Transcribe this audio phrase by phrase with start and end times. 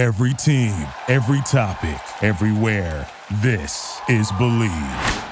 [0.00, 0.72] Every team,
[1.08, 3.06] every topic, everywhere.
[3.42, 5.24] This is Believe.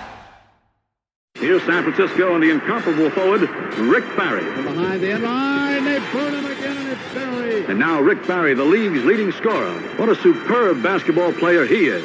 [1.37, 4.45] Here's San Francisco and the incomparable forward, Rick Barry.
[4.53, 7.65] From behind the end line, they burn him again, and it's Barry.
[7.65, 9.73] And now Rick Barry, the league's leading scorer.
[9.96, 12.04] What a superb basketball player he is.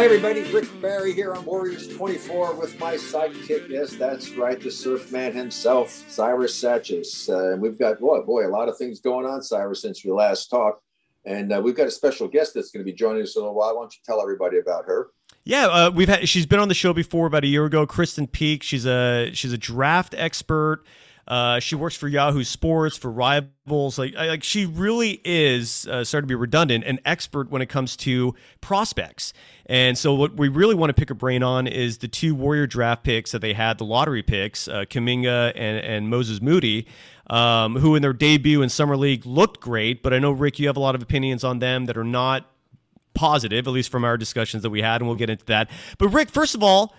[0.00, 0.40] Hi, everybody.
[0.50, 3.68] Rick Barry here on Warriors 24 with my sidekick.
[3.68, 4.58] Yes, that's right.
[4.58, 7.28] The surf man himself, Cyrus Satchis.
[7.28, 10.10] Uh, and we've got, boy, boy, a lot of things going on, Cyrus, since we
[10.10, 10.82] last talked.
[11.26, 13.52] And uh, we've got a special guest that's going to be joining us in a
[13.52, 13.76] while.
[13.76, 15.08] Why don't you tell everybody about her?
[15.44, 16.26] Yeah, uh, we've had.
[16.26, 17.86] She's been on the show before about a year ago.
[17.86, 18.62] Krysten Peek.
[18.62, 20.82] She's a she's a draft expert.
[21.30, 24.00] Uh, she works for Yahoo Sports for Rivals.
[24.00, 28.34] Like, like she really is, uh, to be redundant, an expert when it comes to
[28.60, 29.32] prospects.
[29.66, 32.66] And so, what we really want to pick a brain on is the two Warrior
[32.66, 36.88] draft picks that they had, the lottery picks, uh, Kuminga and, and Moses Moody,
[37.28, 40.02] um, who in their debut in summer league looked great.
[40.02, 42.50] But I know Rick, you have a lot of opinions on them that are not
[43.14, 45.70] positive, at least from our discussions that we had, and we'll get into that.
[45.96, 46.92] But Rick, first of all,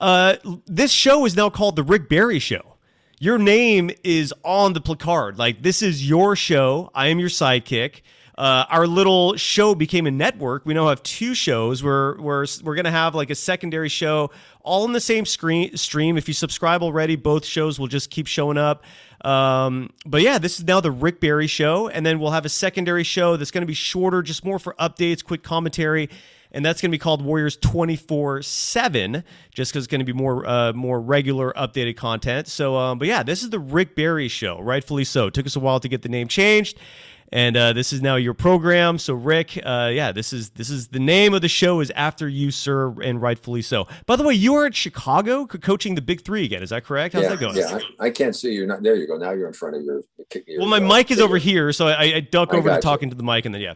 [0.00, 2.75] uh, this show is now called the Rick Barry Show
[3.18, 5.38] your name is on the placard.
[5.38, 6.90] Like this is your show.
[6.94, 8.02] I am your sidekick.
[8.36, 10.66] Uh, our little show became a network.
[10.66, 11.82] We now have two shows.
[11.82, 16.18] We're we're we're gonna have like a secondary show, all in the same screen stream.
[16.18, 18.84] If you subscribe already, both shows will just keep showing up.
[19.24, 22.50] Um, but yeah, this is now the Rick Barry show, and then we'll have a
[22.50, 26.10] secondary show that's gonna be shorter, just more for updates, quick commentary,
[26.56, 30.14] and that's going to be called Warriors 24 7, just because it's going to be
[30.14, 32.48] more uh, more regular, updated content.
[32.48, 35.26] So, um, but yeah, this is the Rick Barry Show, rightfully so.
[35.26, 36.78] It took us a while to get the name changed.
[37.32, 38.98] And uh, this is now your program.
[38.98, 42.28] So, Rick, uh, yeah, this is this is the name of the show is after
[42.28, 43.88] you, sir, and rightfully so.
[44.06, 46.62] By the way, you are at Chicago coaching the Big Three again.
[46.62, 47.14] Is that correct?
[47.14, 47.56] How's yeah, that going?
[47.56, 48.64] Yeah, I, I, can't see you.
[48.64, 48.94] Not there.
[48.94, 49.18] You go.
[49.18, 50.02] Now you're in front of your.
[50.46, 52.80] your well, my uh, mic is over here, so I, I duck I over to
[52.80, 53.74] talking to the mic, and then yeah.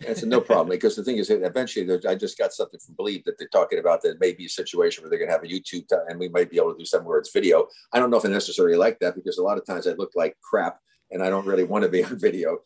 [0.00, 3.36] That's no problem because the thing is, eventually, I just got something from Believe that
[3.36, 5.88] they're talking about that may be a situation where they're going to have a YouTube
[5.88, 7.66] time, and we might be able to do something where it's video.
[7.92, 10.12] I don't know if I necessarily like that because a lot of times I look
[10.14, 10.78] like crap,
[11.10, 12.58] and I don't really want to be on video.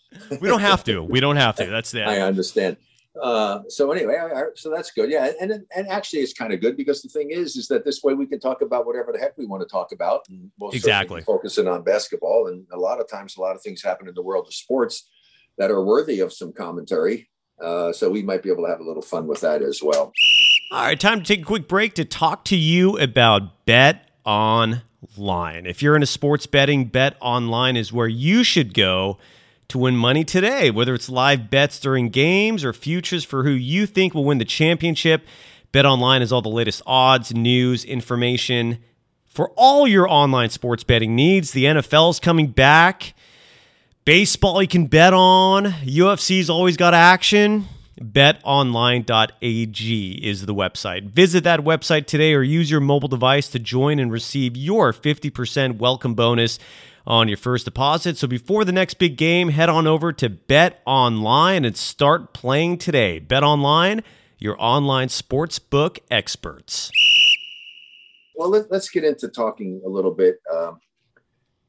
[0.42, 1.02] we don't have to.
[1.02, 1.66] We don't have to.
[1.66, 2.04] That's the.
[2.04, 2.76] I understand.
[3.20, 5.10] Uh, so anyway, I, I, so that's good.
[5.10, 8.02] Yeah, and and actually, it's kind of good because the thing is, is that this
[8.02, 10.20] way we can talk about whatever the heck we want to talk about.
[10.28, 13.82] And we'll exactly focusing on basketball, and a lot of times, a lot of things
[13.82, 15.08] happen in the world of sports
[15.58, 17.28] that are worthy of some commentary.
[17.62, 20.12] Uh, so we might be able to have a little fun with that as well.
[20.72, 25.66] All right, time to take a quick break to talk to you about Bet Online.
[25.66, 29.18] If you're into sports betting, Bet Online is where you should go
[29.68, 33.86] to win money today, whether it's live bets during games or futures for who you
[33.86, 35.24] think will win the championship.
[35.72, 38.78] Bet Online has all the latest odds, news, information
[39.26, 41.52] for all your online sports betting needs.
[41.52, 43.14] The NFL's coming back.
[44.04, 45.66] Baseball you can bet on.
[45.66, 47.68] UFC's always got action.
[48.00, 49.08] BetOnline.ag
[50.28, 51.04] is the website.
[51.10, 55.78] Visit that website today or use your mobile device to join and receive your 50%
[55.78, 56.58] welcome bonus
[57.06, 58.16] on your first deposit.
[58.16, 62.78] So before the next big game, head on over to Bet Online and start playing
[62.78, 63.20] today.
[63.20, 64.02] Bet Online,
[64.36, 66.90] your online sports book experts.
[68.34, 70.40] Well, let, us get into talking a little bit.
[70.52, 70.80] Um,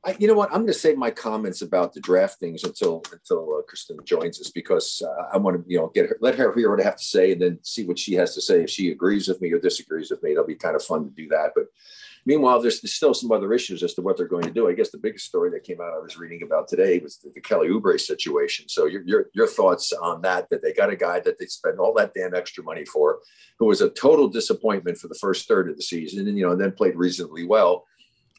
[0.05, 0.49] I, you know what?
[0.49, 4.39] I'm going to save my comments about the draft things until until uh, Krysten joins
[4.41, 6.83] us because uh, I want to you know get her, let her hear what I
[6.83, 8.63] have to say and then see what she has to say.
[8.63, 11.09] If she agrees with me or disagrees with me, it'll be kind of fun to
[11.11, 11.51] do that.
[11.55, 11.65] But
[12.25, 14.67] meanwhile, there's, there's still some other issues as to what they're going to do.
[14.67, 17.31] I guess the biggest story that came out I was reading about today was the,
[17.33, 18.67] the Kelly Oubre situation.
[18.67, 20.49] So your, your your thoughts on that?
[20.49, 23.19] That they got a guy that they spent all that damn extra money for,
[23.57, 26.51] who was a total disappointment for the first third of the season, and you know,
[26.51, 27.85] and then played reasonably well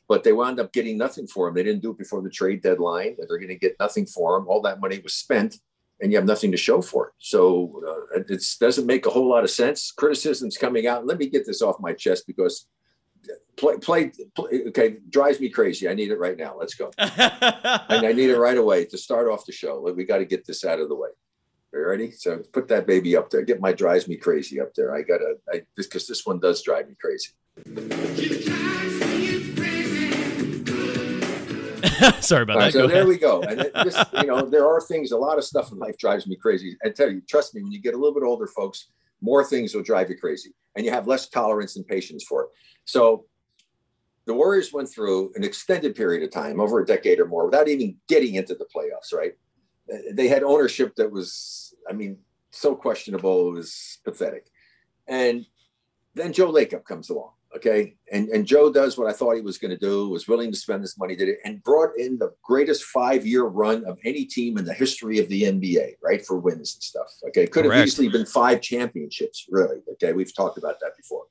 [0.08, 1.54] but they wound up getting nothing for him.
[1.54, 3.16] They didn't do it before the trade deadline.
[3.18, 4.46] They're going to get nothing for him.
[4.48, 5.58] All that money was spent,
[6.00, 7.12] and you have nothing to show for it.
[7.18, 7.82] So
[8.14, 9.90] uh, it doesn't make a whole lot of sense.
[9.92, 11.06] Criticisms coming out.
[11.06, 12.66] Let me get this off my chest because
[13.56, 15.88] play, play, play okay drives me crazy.
[15.88, 16.56] I need it right now.
[16.58, 19.80] Let's go, and I need it right away to start off the show.
[19.96, 21.10] We got to get this out of the way.
[21.72, 22.10] Are you ready?
[22.12, 23.42] So put that baby up there.
[23.42, 24.94] Get my drives me crazy up there.
[24.94, 28.53] I gotta, I because this one does drive me crazy.
[32.20, 32.72] Sorry about right, that.
[32.72, 33.08] So go there ahead.
[33.08, 33.42] we go.
[33.42, 36.36] And just, you know, there are things, a lot of stuff in life drives me
[36.36, 36.76] crazy.
[36.84, 38.88] I tell you, trust me, when you get a little bit older, folks,
[39.20, 42.48] more things will drive you crazy and you have less tolerance and patience for it.
[42.84, 43.26] So
[44.26, 47.68] the Warriors went through an extended period of time, over a decade or more, without
[47.68, 49.32] even getting into the playoffs, right?
[50.12, 52.18] They had ownership that was, I mean,
[52.50, 54.46] so questionable, it was pathetic.
[55.06, 55.44] And
[56.14, 57.94] then Joe Lacob comes along Okay.
[58.10, 60.58] And and Joe does what I thought he was going to do, was willing to
[60.58, 64.58] spend this money, did it, and brought in the greatest five-year run of any team
[64.58, 66.24] in the history of the NBA, right?
[66.24, 67.08] For wins and stuff.
[67.28, 67.46] Okay.
[67.46, 67.78] Could Correct.
[67.78, 69.78] have easily been five championships, really.
[69.92, 70.12] Okay.
[70.12, 71.24] We've talked about that before.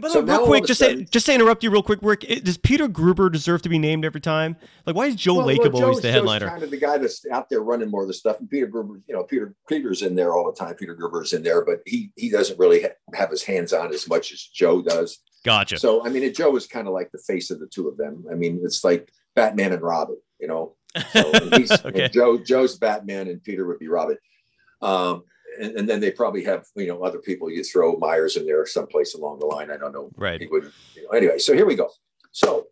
[0.00, 2.20] But So real quick, just sudden- to, just to interrupt you real quick, Rick.
[2.44, 4.56] Does Peter Guber deserve to be named every time?
[4.86, 6.48] Like, why is Joe Well, Lacob well, always the Joe's headliner?
[6.48, 8.38] kind of the guy that's out there running more of the stuff.
[8.40, 10.74] And Peter Guber, you know, Peter Peter's in there all the time.
[10.74, 14.08] Peter Guber's in there, but he he doesn't really ha- have his hands on as
[14.08, 15.18] much as Joe does.
[15.44, 15.78] Gotcha.
[15.78, 18.24] So I mean, Joe is kind of like the face of the two of them.
[18.30, 20.74] I mean, it's like Batman and Robin, you know.
[21.12, 22.08] So he's, Okay.
[22.08, 24.16] Joe Joe's Batman and Peter would be Robin.
[24.82, 25.24] Um,
[25.60, 27.50] and, and then they probably have you know other people.
[27.50, 29.70] You throw Myers in there someplace along the line.
[29.70, 30.10] I don't know.
[30.16, 30.40] Right.
[30.40, 30.72] He wouldn't.
[30.94, 31.08] You know.
[31.10, 31.90] Anyway, so here we go.
[32.32, 32.66] So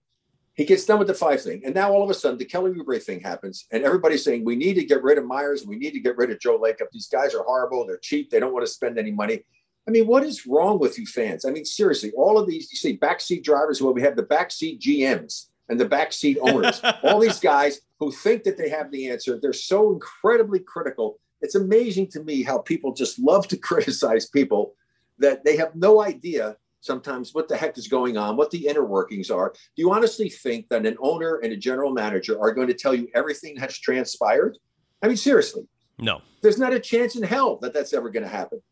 [0.54, 2.72] he gets done with the five thing, and now all of a sudden the Kelly
[2.72, 5.66] Oubre thing happens, and everybody's saying we need to get rid of Myers.
[5.66, 6.90] We need to get rid of Joe Lacob.
[6.92, 7.86] These guys are horrible.
[7.86, 8.30] They're cheap.
[8.30, 9.42] They don't want to spend any money.
[9.88, 11.44] I mean, what is wrong with you fans?
[11.44, 14.80] I mean, seriously, all of these, you see backseat drivers, well, we have the backseat
[14.80, 19.38] GMs and the backseat owners, all these guys who think that they have the answer.
[19.40, 21.20] They're so incredibly critical.
[21.40, 24.74] It's amazing to me how people just love to criticize people
[25.18, 28.84] that they have no idea sometimes what the heck is going on, what the inner
[28.84, 29.52] workings are.
[29.52, 32.94] Do you honestly think that an owner and a general manager are going to tell
[32.94, 34.56] you everything that's transpired?
[35.02, 35.66] I mean, seriously,
[35.98, 36.22] no.
[36.42, 38.62] there's not a chance in hell that that's ever going to happen.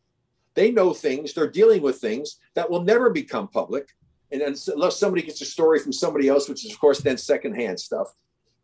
[0.55, 3.89] They know things, they're dealing with things that will never become public.
[4.31, 7.17] And then unless somebody gets a story from somebody else, which is, of course, then
[7.17, 8.07] secondhand stuff.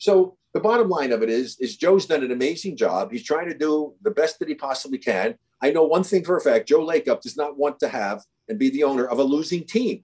[0.01, 3.11] So the bottom line of it is, is Joe's done an amazing job.
[3.11, 5.35] He's trying to do the best that he possibly can.
[5.61, 8.57] I know one thing for a fact: Joe Lacob does not want to have and
[8.57, 10.03] be the owner of a losing team.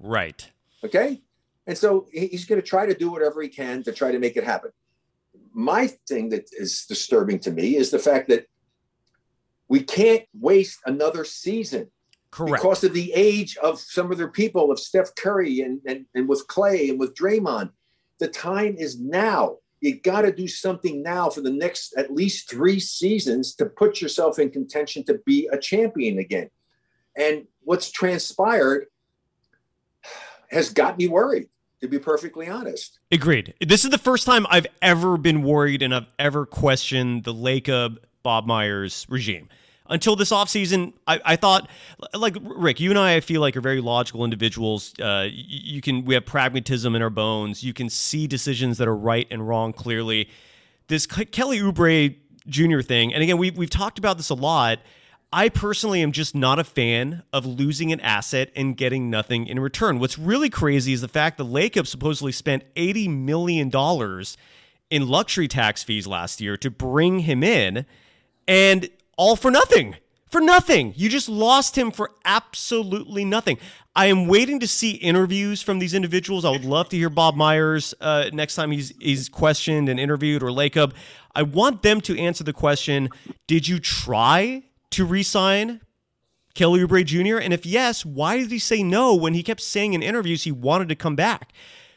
[0.00, 0.50] Right.
[0.82, 1.22] Okay.
[1.68, 4.36] And so he's going to try to do whatever he can to try to make
[4.36, 4.72] it happen.
[5.52, 8.46] My thing that is disturbing to me is the fact that
[9.68, 11.92] we can't waste another season
[12.32, 12.60] Correct.
[12.60, 16.28] because of the age of some of their people, of Steph Curry and, and, and
[16.28, 17.70] with Klay and with Draymond.
[18.18, 19.56] The time is now.
[19.80, 24.00] You got to do something now for the next at least three seasons to put
[24.00, 26.50] yourself in contention to be a champion again.
[27.16, 28.86] And what's transpired
[30.50, 31.48] has got me worried,
[31.80, 32.98] to be perfectly honest.
[33.12, 33.54] Agreed.
[33.60, 37.98] This is the first time I've ever been worried and I've ever questioned the Lacob
[38.22, 39.48] Bob Myers regime.
[39.88, 41.68] Until this offseason, I, I thought,
[42.14, 44.94] like Rick, you and I, I feel like are very logical individuals.
[45.00, 47.62] Uh, you, can, we have pragmatism in our bones.
[47.62, 50.28] You can see decisions that are right and wrong clearly.
[50.88, 52.16] This Kelly Oubre
[52.48, 52.80] Jr.
[52.80, 54.78] thing, and again, we, we've talked about this a lot.
[55.32, 59.58] I personally am just not a fan of losing an asset and getting nothing in
[59.58, 59.98] return.
[59.98, 63.70] What's really crazy is the fact that Lacob supposedly spent $80 million
[64.90, 67.86] in luxury tax fees last year to bring him in,
[68.46, 69.96] and all for nothing.
[70.30, 70.92] For nothing.
[70.96, 73.58] You just lost him for absolutely nothing.
[73.94, 76.44] I am waiting to see interviews from these individuals.
[76.44, 80.42] I would love to hear Bob Myers uh, next time he's he's questioned and interviewed
[80.42, 80.92] or Lacob.
[81.34, 83.08] I want them to answer the question:
[83.46, 85.80] Did you try to re-sign
[86.54, 87.38] Kelly Oubre Jr.?
[87.38, 90.52] And if yes, why did he say no when he kept saying in interviews he
[90.52, 91.52] wanted to come back?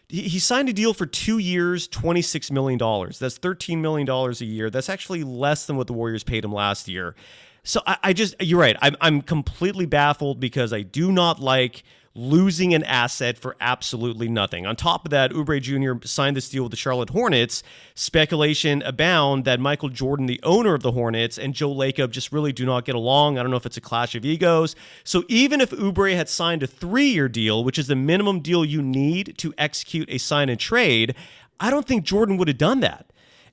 [0.10, 2.80] He signed a deal for two years, $26 million.
[2.80, 4.72] That's $13 million a year.
[4.72, 7.16] That's actually less than what the Warriors paid him last year.
[7.64, 8.76] So I, I just, you're right.
[8.82, 11.84] I'm, I'm completely baffled because I do not like
[12.16, 14.66] losing an asset for absolutely nothing.
[14.66, 16.06] On top of that, Oubre Jr.
[16.06, 17.64] signed this deal with the Charlotte Hornets.
[17.96, 22.52] Speculation abound that Michael Jordan, the owner of the Hornets, and Joe Lacob just really
[22.52, 23.38] do not get along.
[23.38, 24.76] I don't know if it's a clash of egos.
[25.04, 28.82] So even if Oubre had signed a three-year deal, which is the minimum deal you
[28.82, 31.16] need to execute a sign and trade,
[31.60, 33.06] I don't think Jordan would have done that.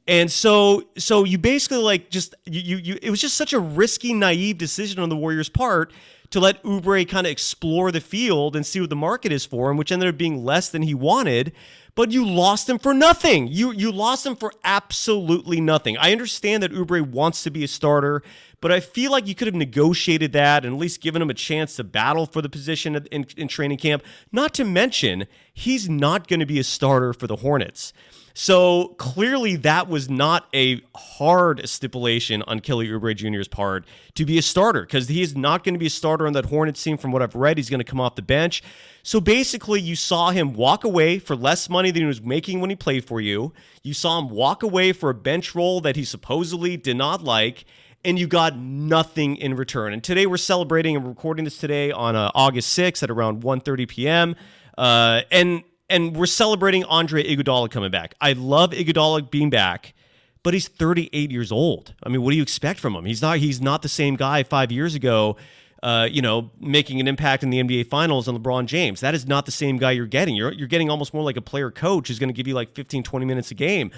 [0.08, 3.58] And so, so you basically like just you, you, you it was just such a
[3.58, 5.92] risky, naive decision on the Warriors' part
[6.30, 9.71] to let Oubre kind of explore the field and see what the market is for
[9.71, 11.52] him, which ended up being less than he wanted.
[11.95, 13.49] But you lost him for nothing.
[13.49, 15.97] You you lost him for absolutely nothing.
[15.97, 18.23] I understand that Oubre wants to be a starter,
[18.61, 21.35] but I feel like you could have negotiated that and at least given him a
[21.35, 24.02] chance to battle for the position in, in training camp.
[24.30, 27.95] Not to mention, he's not going to be a starter for the Hornets.
[28.38, 34.36] So clearly, that was not a hard stipulation on Kelly Oubre Jr.'s part to be
[34.36, 36.98] a starter because he is not going to be a starter on that Hornets team.
[36.98, 38.62] From what I've read, he's going to come off the bench.
[39.02, 42.68] So basically, you saw him walk away for less money than he was making when
[42.68, 43.54] he played for you.
[43.82, 47.64] You saw him walk away for a bench role that he supposedly did not like.
[48.04, 49.94] And you got nothing in return.
[49.94, 53.88] And today we're celebrating and recording this today on uh, August 6th at around 1.30
[53.88, 54.36] p.m.
[54.76, 58.14] Uh, and and we're celebrating Andre Iguodala coming back.
[58.20, 59.94] I love Iguodala being back,
[60.42, 61.94] but he's 38 years old.
[62.02, 63.04] I mean, what do you expect from him?
[63.04, 65.36] He's not he's not the same guy 5 years ago.
[65.82, 69.00] uh, you know, making an impact in the NBA Finals on LeBron James.
[69.00, 70.34] That is not the same guy you're getting.
[70.34, 72.74] You're you're getting almost more like a player coach who's going to give you like
[72.74, 73.92] 15, 20 minutes a game.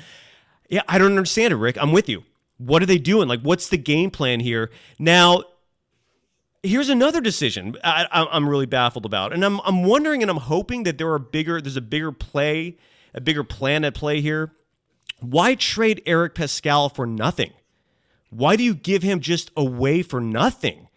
[0.68, 1.78] Yeah, I don't understand it, Rick.
[1.80, 2.24] I'm with you.
[2.58, 3.28] What are they doing?
[3.28, 4.70] Like, what's the game plan here?
[4.98, 5.44] Now,
[6.68, 10.84] here's another decision I, am really baffled about, and I'm I'm wondering and I'm hoping
[10.84, 11.60] that there are bigger.
[11.60, 12.76] There's a bigger play,
[13.14, 14.52] a bigger plan at play here.
[15.20, 17.52] Why trade Eric Paschall for nothing?
[18.30, 20.88] Why do you give him just away for nothing?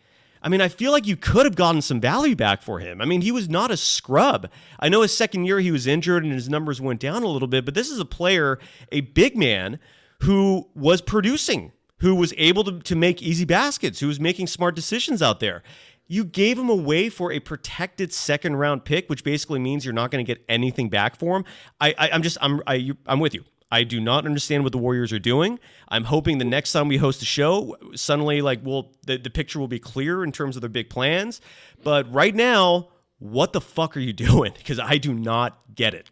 [0.43, 2.99] I mean, I feel like you could have gotten some value back for him.
[2.99, 4.49] I mean, he was not a scrub.
[4.79, 7.47] I know his second year he was injured and his numbers went down a little
[7.47, 8.57] bit, but this is a player,
[8.91, 9.79] a big man
[10.21, 14.75] who was producing, who was able to, to make easy baskets, who was making smart
[14.75, 15.63] decisions out there.
[16.07, 20.11] You gave him away for a protected second round pick, which basically means you're not
[20.11, 21.45] going to get anything back for him.
[21.79, 23.45] I, I, am just I'm I, I'm with you.
[23.71, 25.59] I do not understand what the Warriors are doing.
[25.87, 29.59] I'm hoping the next time we host a show, suddenly like well the, the picture
[29.59, 31.39] will be clear in terms of their big plans.
[31.83, 32.89] But right now,
[33.19, 34.53] what the fuck are you doing?
[34.57, 36.09] Because I do not get it.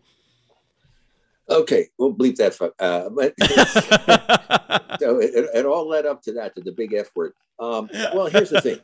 [1.50, 2.56] Okay, we'll bleep that.
[2.79, 3.34] Uh, but
[5.00, 7.34] so it, it, all led up to that, to the big F word.
[7.60, 8.79] Um, well, here's the thing.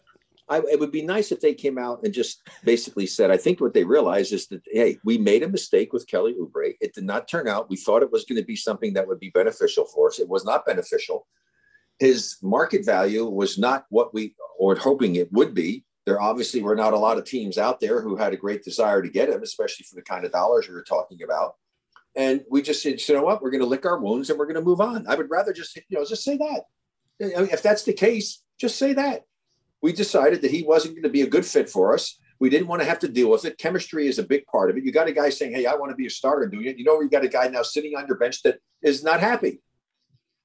[0.48, 3.60] I, it would be nice if they came out and just basically said, I think
[3.60, 6.76] what they realized is that, hey, we made a mistake with Kelly Oubre.
[6.82, 7.70] It did not turn out.
[7.70, 10.20] We thought it was going to be something that would be beneficial for us.
[10.20, 11.26] It was not beneficial.
[11.98, 15.84] His market value was not what we were hoping it would be.
[16.06, 19.02] There obviously were not a lot of teams out there who had a great desire
[19.02, 21.56] to get him, especially for the kind of dollars we were talking about.
[22.16, 24.46] And we just said, you know what, we're going to lick our wounds and we're
[24.46, 25.06] going to move on.
[25.08, 26.62] I would rather just, you know, just say that.
[27.22, 29.24] I mean, if that's the case, just say that.
[29.82, 32.20] We decided that he wasn't going to be a good fit for us.
[32.40, 33.58] We didn't want to have to deal with it.
[33.58, 34.84] Chemistry is a big part of it.
[34.84, 36.78] You got a guy saying, "Hey, I want to be a starter," doing it.
[36.78, 39.62] You know, you got a guy now sitting on your bench that is not happy.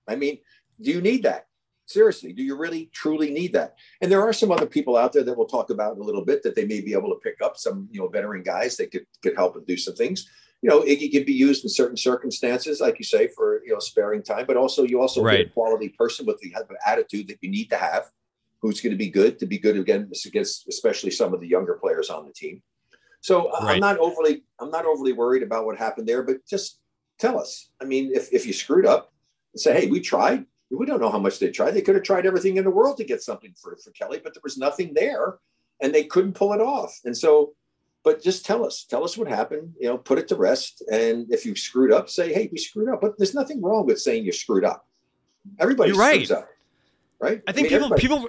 [0.07, 0.39] I mean,
[0.81, 1.47] do you need that?
[1.87, 3.75] Seriously, do you really truly need that?
[4.01, 6.25] And there are some other people out there that we'll talk about in a little
[6.25, 8.93] bit that they may be able to pick up some, you know, veteran guys that
[8.93, 10.29] could could help and do some things
[10.63, 13.79] you know, Iggy can be used in certain circumstances, like you say, for you know
[13.79, 15.39] sparing time, but also you also right.
[15.39, 16.55] get a quality person with the
[16.87, 18.11] attitude that you need to have,
[18.61, 21.75] who's going to be good to be good again against especially some of the younger
[21.75, 22.63] players on the team.
[23.23, 23.75] So right.
[23.75, 26.79] I'm not overly I'm not overly worried about what happened there, but just
[27.19, 27.71] tell us.
[27.81, 29.13] I mean, if if you screwed up,
[29.53, 30.47] and say, hey, we tried.
[30.71, 31.73] We don't know how much they tried.
[31.73, 34.35] They could have tried everything in the world to get something for, for Kelly, but
[34.35, 35.39] there was nothing there
[35.81, 37.01] and they couldn't pull it off.
[37.05, 37.55] And so
[38.03, 40.83] but just tell us, tell us what happened, you know, put it to rest.
[40.91, 43.01] And if you screwed up, say, hey, we screwed up.
[43.01, 44.87] But there's nothing wrong with saying you screwed up.
[45.59, 46.31] Everybody you're right.
[46.31, 46.49] up.
[47.19, 47.43] Right?
[47.47, 48.27] I think I mean, people people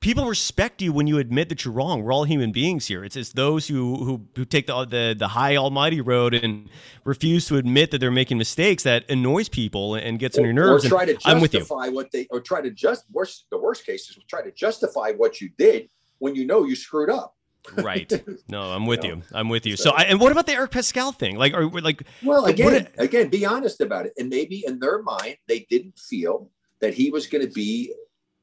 [0.00, 2.02] people respect you when you admit that you're wrong.
[2.02, 3.04] We're all human beings here.
[3.04, 6.68] It's it's those who who, who take the, the the high almighty road and
[7.04, 10.86] refuse to admit that they're making mistakes that annoys people and gets on your nerves.
[10.86, 11.94] Or try to justify I'm with you.
[11.94, 15.42] what they or try to just worst the worst case is try to justify what
[15.42, 17.34] you did when you know you screwed up
[17.74, 18.12] right.
[18.48, 19.22] No, I'm with you.
[19.32, 19.76] I'm with you.
[19.76, 21.36] So, so I, and what about the Eric Paschall thing?
[21.36, 22.02] Like, are like?
[22.22, 24.12] Well, again, again, be honest about it.
[24.18, 26.50] And maybe in their mind, they didn't feel
[26.80, 27.94] that he was going to be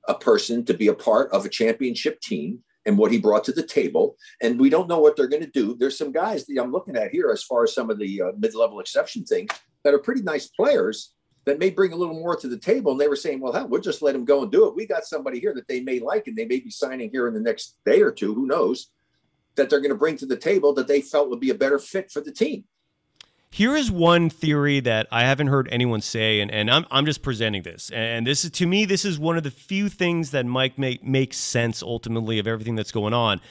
[0.07, 3.51] a person to be a part of a championship team and what he brought to
[3.51, 4.15] the table.
[4.41, 5.75] And we don't know what they're going to do.
[5.77, 8.31] There's some guys that I'm looking at here, as far as some of the uh,
[8.37, 9.51] mid-level exception things,
[9.83, 11.13] that are pretty nice players
[11.47, 12.91] that may bring a little more to the table.
[12.91, 14.75] And they were saying, well, hell, we'll just let him go and do it.
[14.75, 17.33] We got somebody here that they may like, and they may be signing here in
[17.33, 18.33] the next day or two.
[18.33, 18.89] Who knows?
[19.57, 21.79] That they're going to bring to the table that they felt would be a better
[21.79, 22.63] fit for the team.
[23.49, 27.21] Here is one theory that I haven't heard anyone say, and, and I'm, I'm just
[27.21, 27.89] presenting this.
[27.91, 31.03] And this is, to me, this is one of the few things that might make
[31.03, 33.41] makes sense ultimately of everything that's going on.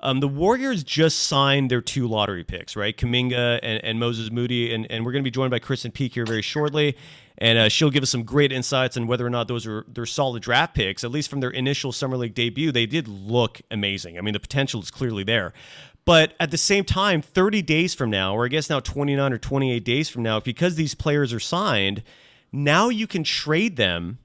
[0.00, 2.94] Um, the Warriors just signed their two lottery picks, right?
[2.94, 6.12] Kuminga and, and Moses Moody, and, and we're going to be joined by Krysten Peek
[6.12, 6.96] here very shortly
[7.38, 10.06] and uh, she'll give us some great insights on whether or not those are they're
[10.06, 11.02] solid draft picks.
[11.02, 14.18] At least from their initial summer league debut, they did look amazing.
[14.18, 15.52] I mean, the potential is clearly there.
[16.04, 19.38] But at the same time, 30 days from now, or I guess now 29 or
[19.38, 22.02] 28 days from now, because these players are signed,
[22.52, 24.18] now you can trade them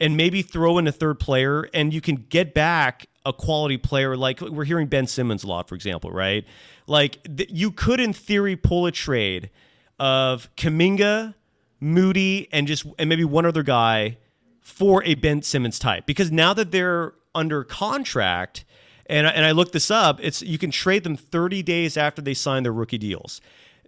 [0.00, 4.16] and maybe throw in a third player and you can get back a quality player
[4.16, 6.44] like we're hearing Ben Simmons a lot, for example, right?
[6.86, 9.50] Like th- you could, in theory, pull a trade
[9.98, 11.34] of Kuminga
[11.80, 14.18] Moody, and just and maybe one other guy
[14.60, 16.06] for a Ben Simmons type.
[16.06, 18.64] Because now that they're under contract,
[19.06, 22.34] and and I looked this up, it's you can trade them 30 days after they
[22.34, 23.40] sign their rookie deals.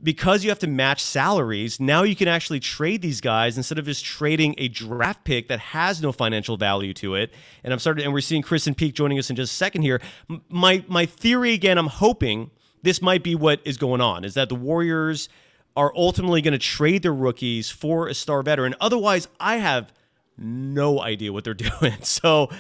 [0.03, 3.85] Because you have to match salaries, now you can actually trade these guys instead of
[3.85, 7.35] just trading a draft pick that has no financial value to it.
[7.63, 10.01] And I'm starting, and we're seeing Krysten Peek joining us in just a second here.
[10.49, 12.51] My my theory again, I'm hoping
[12.83, 15.29] this might be what is going on, is that the Warriors
[15.77, 18.75] are ultimately going to trade their rookies for a star veteran.
[18.81, 19.93] Otherwise, I have
[20.37, 22.03] no idea what they're doing.
[22.03, 22.51] So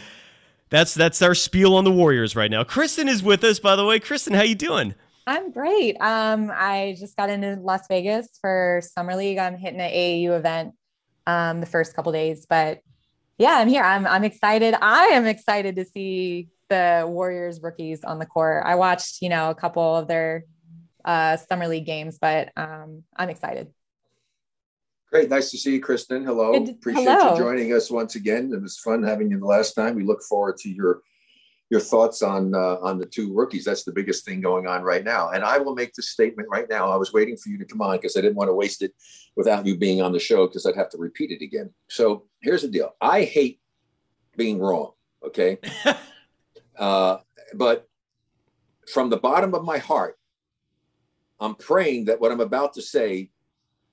[0.70, 2.62] That's that's our spiel on the Warriors right now.
[2.62, 3.98] Krysten is with us, by the way.
[3.98, 4.94] Krysten, how you doing?
[5.26, 5.96] I'm great.
[6.00, 9.38] Um, I just got into Las Vegas for summer league.
[9.38, 10.74] I'm hitting an AAU event
[11.26, 12.80] um, the first couple days, but
[13.36, 13.82] yeah, I'm here.
[13.82, 14.74] I'm I'm excited.
[14.80, 18.62] I am excited to see the Warriors rookies on the court.
[18.64, 20.44] I watched, you know, a couple of their
[21.04, 23.68] uh, summer league games, but um, I'm excited.
[25.10, 25.28] Great.
[25.28, 26.24] Nice to see you, Krysten.
[26.24, 26.52] Hello.
[26.52, 27.32] Good- Appreciate hello.
[27.32, 28.52] you joining us once again.
[28.52, 29.96] It was fun having you the last time.
[29.96, 31.02] We look forward to your
[31.68, 33.64] your thoughts on uh, on the two rookies.
[33.64, 35.30] That's the biggest thing going on right now.
[35.30, 36.90] And I will make this statement right now.
[36.90, 38.92] I was waiting for you to come on because I didn't want to waste it
[39.36, 41.70] without you being on the show because I'd have to repeat it again.
[41.88, 42.94] So here's the deal.
[43.00, 43.60] I hate
[44.36, 44.92] being wrong.
[45.24, 45.58] Okay.
[46.78, 47.18] uh,
[47.54, 47.88] but
[48.92, 50.18] from the bottom of my heart,
[51.40, 53.30] I'm praying that what I'm about to say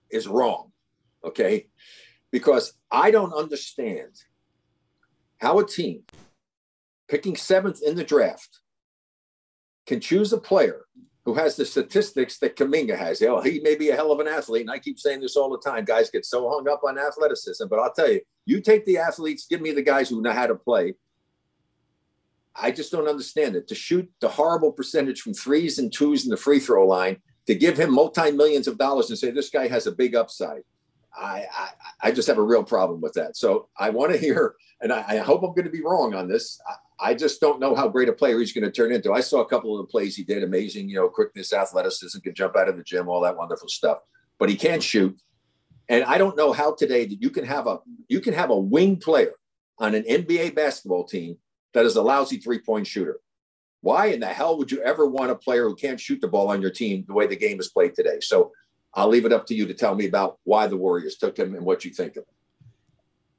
[0.10, 0.72] is wrong.
[1.24, 1.68] Okay.
[2.32, 4.12] Because I don't understand
[5.40, 6.04] how a team
[7.08, 8.60] picking seventh in the draft
[9.86, 10.86] can choose a player
[11.24, 13.22] who has the statistics that Kuminga has.
[13.22, 14.62] Oh, he may be a hell of an athlete.
[14.62, 15.84] And I keep saying this all the time.
[15.84, 17.66] Guys get so hung up on athleticism.
[17.70, 20.48] But I'll tell you, you take the athletes, give me the guys who know how
[20.48, 20.94] to play.
[22.56, 23.68] I just don't understand it.
[23.68, 27.56] To shoot the horrible percentage from threes and twos in the free throw line, to
[27.56, 30.64] give him multi millions of dollars and say this guy has a big upside.
[31.18, 31.70] I, I
[32.04, 33.36] I just have a real problem with that.
[33.36, 36.28] So I want to hear, and I, I hope I'm going to be wrong on
[36.28, 36.62] this.
[36.68, 39.14] I, I just don't know how great a player he's going to turn into.
[39.14, 42.34] I saw a couple of the plays he did, amazing, you know, quickness, athleticism, can
[42.34, 44.00] jump out of the gym, all that wonderful stuff.
[44.40, 44.82] But he can't mm-hmm.
[44.82, 45.20] shoot,
[45.90, 48.58] and I don't know how today that you can have a you can have a
[48.58, 49.34] wing player
[49.80, 51.38] on an NBA basketball team
[51.74, 53.20] that is a lousy three point shooter.
[53.82, 56.50] Why in the hell would you ever want a player who can't shoot the ball
[56.50, 58.20] on your team the way the game is played today?
[58.22, 58.52] So
[58.94, 61.56] I'll leave it up to you to tell me about why the Warriors took him
[61.56, 62.34] and what you think of him.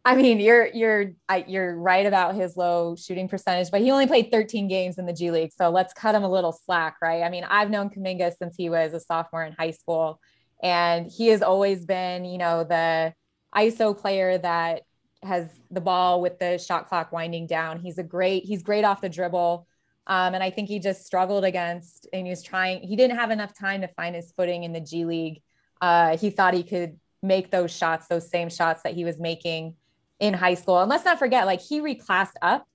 [0.05, 1.13] I mean, you're you're
[1.47, 5.13] you're right about his low shooting percentage, but he only played 13 games in the
[5.13, 7.23] G League, so let's cut him a little slack, right?
[7.23, 10.19] I mean, I've known Kuminga since he was a sophomore in high school,
[10.63, 13.13] and he has always been, you know, the
[13.55, 14.85] ISO player that
[15.23, 17.79] has the ball with the shot clock winding down.
[17.79, 19.67] He's a great, he's great off the dribble.
[20.09, 23.31] Um, and I think he just struggled against, and he was trying, he didn't have
[23.31, 25.43] enough time to find his footing in the G League.
[25.81, 29.75] Uh, he thought he could make those shots, those same shots that he was making
[30.19, 30.81] in high school.
[30.81, 32.67] And let's not forget, like he reclassed up.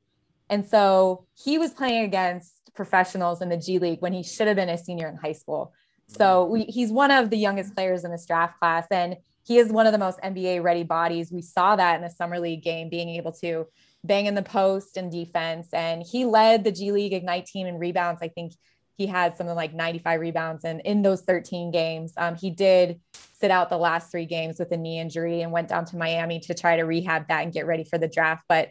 [0.50, 4.56] And so he was playing against professionals in the G League when he should have
[4.56, 5.74] been a senior in high school.
[6.08, 8.86] So we, he's one of the youngest players in this draft class.
[8.92, 11.32] And he is one of the most NBA ready bodies.
[11.32, 13.68] We saw that in the summer league game, being able to
[14.04, 15.68] bang in the post and defense.
[15.74, 18.22] And he led the G League Ignite team in rebounds.
[18.22, 18.54] I think
[18.96, 20.66] he had something like 95 rebounds.
[20.66, 23.00] And in those 13 games, um, he did
[23.34, 26.40] sit out the last three games with a knee injury and went down to Miami
[26.42, 28.44] to try to rehab that and get ready for the draft.
[28.48, 28.70] But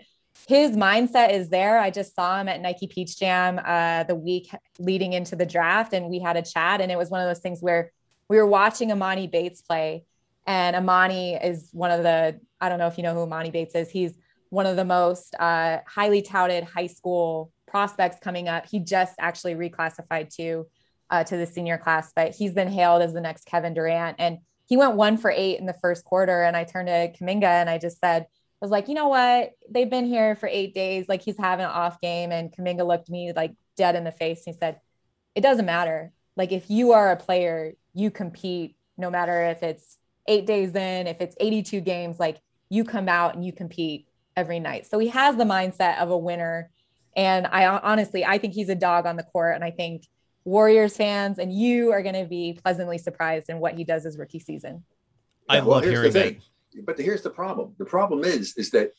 [0.48, 1.78] his mindset is there.
[1.78, 5.92] I just saw him at Nike Peach Jam uh, the week leading into the draft,
[5.92, 6.80] and we had a chat.
[6.80, 7.92] And it was one of those things where
[8.28, 10.04] we were watching Emoni Bates play.
[10.46, 13.74] And Emoni is one of the, I don't know if you know who Emoni Bates
[13.74, 13.90] is.
[13.90, 14.14] He's
[14.52, 18.66] one of the most uh, highly touted high school prospects coming up.
[18.70, 20.66] He just actually reclassified to
[21.08, 24.16] uh, to the senior class, but he's been hailed as the next Kevin Durant.
[24.18, 26.42] And he went one for eight in the first quarter.
[26.42, 28.26] And I turned to Kuminga and I just said, I
[28.60, 29.52] was like, you know what?
[29.70, 31.06] They've been here for eight days.
[31.08, 32.30] Like he's having an off game.
[32.30, 34.42] And Kuminga looked me like dead in the face.
[34.46, 34.80] And he said,
[35.34, 36.12] it doesn't matter.
[36.36, 39.96] Like if you are a player, you compete no matter if it's
[40.28, 42.38] eight days in, if it's 82 games, like
[42.68, 44.86] you come out and you compete every night.
[44.86, 46.70] So he has the mindset of a winner.
[47.14, 49.54] And I honestly, I think he's a dog on the court.
[49.54, 50.06] And I think
[50.44, 54.18] Warriors fans and you are going to be pleasantly surprised in what he does his
[54.18, 54.84] rookie season.
[55.48, 56.40] I Yeah, well, love here's hearing
[56.74, 56.84] that.
[56.86, 57.74] But here's the problem.
[57.78, 58.92] The problem is, is that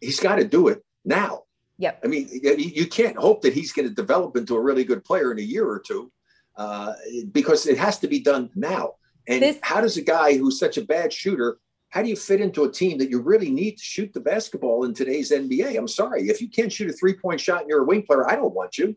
[0.00, 1.42] he's got to do it now.
[1.78, 2.00] Yep.
[2.02, 5.04] I mean, you you can't hope that he's going to develop into a really good
[5.04, 6.10] player in a year or two,
[6.56, 6.94] uh,
[7.30, 8.94] because it has to be done now.
[9.28, 11.58] And This- how does a guy who's such a bad shooter,
[11.90, 14.84] how do you fit into a team that you really need to shoot the basketball
[14.84, 15.76] in today's NBA?
[15.76, 18.28] I'm sorry, if you can't shoot a three point shot and you're a wing player,
[18.28, 18.96] I don't want you.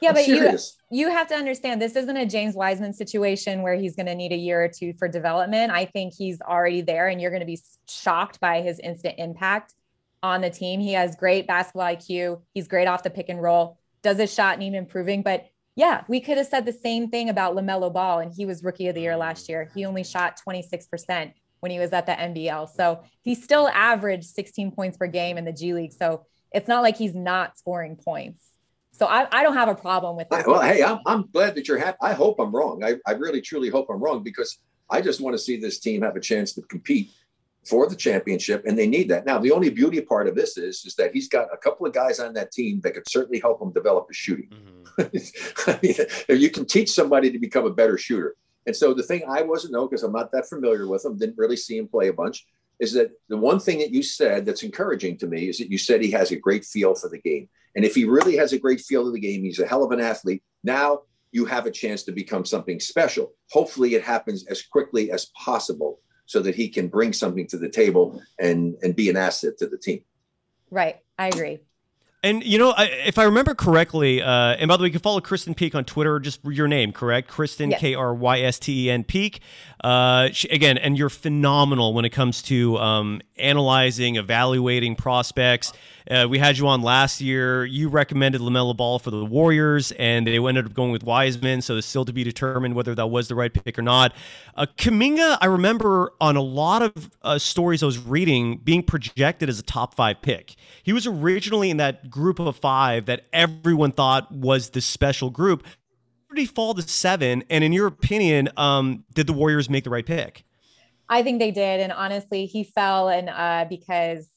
[0.00, 0.58] Yeah, I'm but you
[0.90, 4.32] you have to understand this isn't a James Wiseman situation where he's going to need
[4.32, 5.72] a year or two for development.
[5.72, 9.74] I think he's already there and you're going to be shocked by his instant impact
[10.22, 10.80] on the team.
[10.80, 12.42] He has great basketball IQ.
[12.52, 13.78] He's great off the pick and roll.
[14.02, 15.22] Does his shot need improving?
[15.22, 18.62] But yeah, we could have said the same thing about LaMelo Ball and he was
[18.62, 19.70] rookie of the year last year.
[19.74, 21.32] He only shot 26%
[21.64, 22.68] when he was at the NBL.
[22.76, 25.94] So he still averaged 16 points per game in the G League.
[25.94, 28.42] So it's not like he's not scoring points.
[28.92, 30.46] So I, I don't have a problem with that.
[30.46, 31.96] well, hey, I'm, I'm glad that you're happy.
[32.02, 32.84] I hope I'm wrong.
[32.84, 34.58] I, I really, truly hope I'm wrong because
[34.90, 37.12] I just want to see this team have a chance to compete
[37.66, 39.24] for the championship, and they need that.
[39.24, 41.94] Now, the only beauty part of this is, is that he's got a couple of
[41.94, 44.50] guys on that team that could certainly help him develop his shooting.
[44.98, 45.70] Mm-hmm.
[45.70, 48.36] I mean, you can teach somebody to become a better shooter.
[48.66, 51.38] And so the thing I wasn't know because I'm not that familiar with him, didn't
[51.38, 52.46] really see him play a bunch,
[52.80, 55.78] is that the one thing that you said that's encouraging to me is that you
[55.78, 57.48] said he has a great feel for the game.
[57.76, 59.92] And if he really has a great feel of the game, he's a hell of
[59.92, 60.42] an athlete.
[60.62, 63.32] Now you have a chance to become something special.
[63.50, 67.68] Hopefully, it happens as quickly as possible so that he can bring something to the
[67.68, 70.02] table and and be an asset to the team.
[70.70, 71.58] Right, I agree.
[72.24, 75.02] And you know, I, if I remember correctly, uh, and by the way, you can
[75.02, 76.18] follow Krysten Peek on Twitter.
[76.18, 77.30] Just your name, correct?
[77.30, 77.80] Krysten yes.
[77.80, 79.40] K R Y S T E N Peek.
[79.84, 85.74] Uh, she, again, and you're phenomenal when it comes to um, analyzing, evaluating prospects.
[86.10, 87.64] Uh, we had you on last year.
[87.64, 91.62] You recommended LaMelo Ball for the Warriors, and they ended up going with Wiseman.
[91.62, 94.14] So it's still to be determined whether that was the right pick or not.
[94.54, 99.48] Uh, Kuminga, I remember on a lot of uh, stories I was reading, being projected
[99.48, 100.56] as a top five pick.
[100.82, 105.64] He was originally in that group of five that everyone thought was the special group.
[106.30, 107.42] Did he fall to seven?
[107.50, 110.44] And in your opinion, um, did the Warriors make the right pick?
[111.08, 114.28] I think they did, and honestly, he fell and uh, because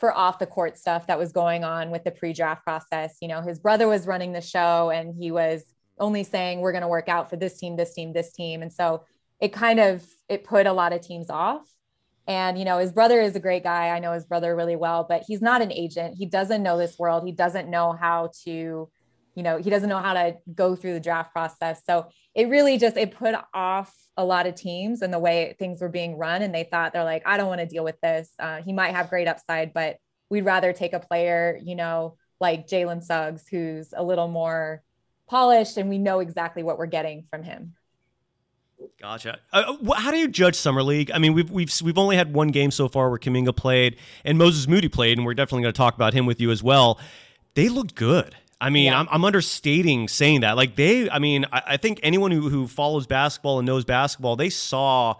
[0.00, 3.16] for off the court stuff that was going on with the pre-draft process.
[3.22, 5.64] You know, his brother was running the show and he was
[6.00, 8.60] only saying we're going to work out for this team, this team, this team.
[8.60, 9.04] And so
[9.40, 11.62] it kind of it put a lot of teams off.
[12.26, 13.88] And you know, his brother is a great guy.
[13.88, 16.16] I know his brother really well, but he's not an agent.
[16.16, 17.24] He doesn't know this world.
[17.26, 18.88] He doesn't know how to
[19.34, 21.82] you know, he doesn't know how to go through the draft process.
[21.84, 25.80] So it really just it put off a lot of teams and the way things
[25.80, 26.42] were being run.
[26.42, 28.30] And they thought they're like, I don't want to deal with this.
[28.38, 29.96] Uh, he might have great upside, but
[30.30, 34.82] we'd rather take a player, you know, like Jalen Suggs, who's a little more
[35.28, 37.74] polished and we know exactly what we're getting from him.
[39.00, 39.38] Gotcha.
[39.52, 41.10] Uh, how do you judge summer league?
[41.12, 44.38] I mean, we've we've we've only had one game so far where Kuminga played and
[44.38, 46.98] Moses Moody played, and we're definitely going to talk about him with you as well.
[47.54, 48.36] They looked good.
[48.60, 49.00] I mean, yeah.
[49.00, 50.56] I'm, I'm, understating saying that.
[50.56, 54.36] Like they, I mean, I, I, think anyone who, who follows basketball and knows basketball,
[54.36, 55.16] they saw,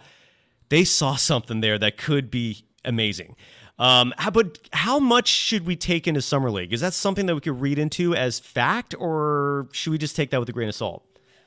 [0.71, 3.37] they saw something there that could be amazing.
[3.79, 6.73] Um, how, but how much should we take into summer league?
[6.73, 10.31] Is that something that we could read into as fact, or should we just take
[10.31, 11.05] that with a grain of salt?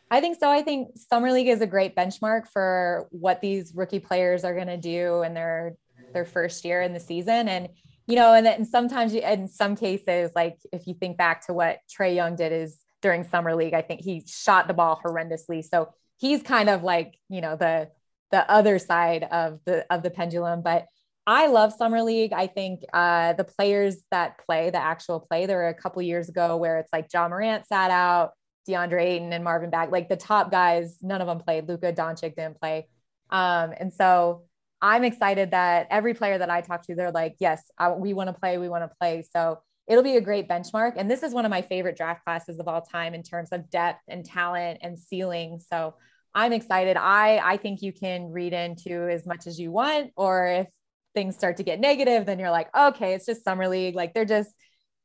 [0.10, 0.50] I think so.
[0.50, 4.68] I think summer league is a great benchmark for what these rookie players are going
[4.68, 5.76] to do in their
[6.14, 7.70] their first year in the season, and
[8.08, 11.54] you know, and then sometimes you, in some cases, like if you think back to
[11.54, 15.64] what Trae Young did is during summer league, I think he shot the ball horrendously.
[15.64, 17.90] So he's kind of like, you know, the,
[18.32, 20.86] the other side of the, of the pendulum, but
[21.28, 22.32] I love summer league.
[22.32, 26.30] I think uh, the players that play the actual play, there were a couple years
[26.30, 28.32] ago where it's like Ja Morant sat out,
[28.68, 31.68] DeAndre Ayton and Marvin Bagley, like the top guys, none of them played.
[31.68, 32.88] Luka Doncic didn't play.
[33.30, 34.44] Um, and so
[34.82, 38.28] I'm excited that every player that I talk to, they're like, yes, I, we want
[38.28, 39.24] to play, we want to play.
[39.34, 40.94] So it'll be a great benchmark.
[40.98, 43.70] And this is one of my favorite draft classes of all time in terms of
[43.70, 45.60] depth and talent and ceiling.
[45.60, 45.96] So
[46.36, 46.98] I'm excited.
[46.98, 50.68] I I think you can read into as much as you want, or if
[51.16, 53.96] things start to get negative, then you're like, okay, it's just summer league.
[53.96, 54.52] Like they're just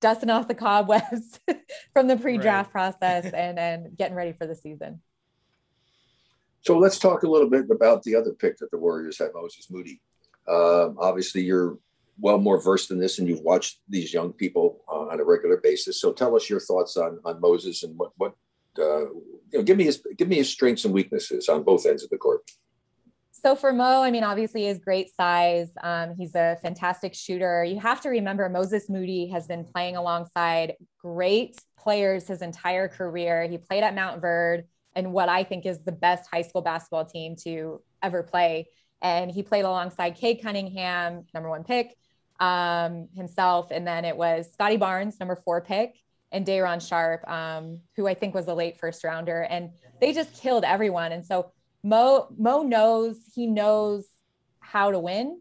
[0.02, 1.40] dusting off the cobwebs
[1.94, 2.98] from the pre-draft right.
[3.00, 5.00] process and and getting ready for the season.
[6.60, 9.68] So let's talk a little bit about the other pick that the Warriors had, Moses
[9.70, 10.00] Moody.
[10.46, 11.78] Um, obviously, you're
[12.20, 15.56] well more versed in this, and you've watched these young people uh, on a regular
[15.56, 16.00] basis.
[16.00, 18.34] So tell us your thoughts on on Moses and what what
[18.78, 19.62] uh, you know.
[19.62, 22.42] Give me his give me his strengths and weaknesses on both ends of the court.
[23.42, 25.68] So for Mo, I mean, obviously his great size.
[25.82, 27.64] Um, he's a fantastic shooter.
[27.64, 33.48] You have to remember Moses Moody has been playing alongside great players his entire career.
[33.48, 34.62] He played at Montverde
[34.94, 38.68] and what I think is the best high school basketball team to ever play.
[39.00, 41.96] And he played alongside Cade Cunningham, number one pick,
[42.38, 43.72] um, himself.
[43.72, 45.96] And then it was Scottie Barnes, number four pick,
[46.30, 49.42] and Day'Ron Sharpe, um, who I think was a late first rounder.
[49.42, 51.10] And they just killed everyone.
[51.10, 51.50] And so
[51.82, 54.06] Mo, Mo knows, he knows
[54.60, 55.40] how to win.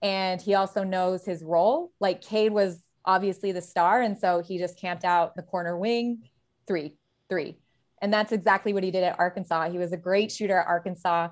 [0.00, 1.92] And he also knows his role.
[2.00, 4.02] Like Cade was obviously the star.
[4.02, 6.22] And so he just camped out the corner wing,
[6.66, 6.96] three,
[7.28, 7.58] three
[8.00, 9.70] and that's exactly what he did at Arkansas.
[9.70, 11.28] He was a great shooter at Arkansas.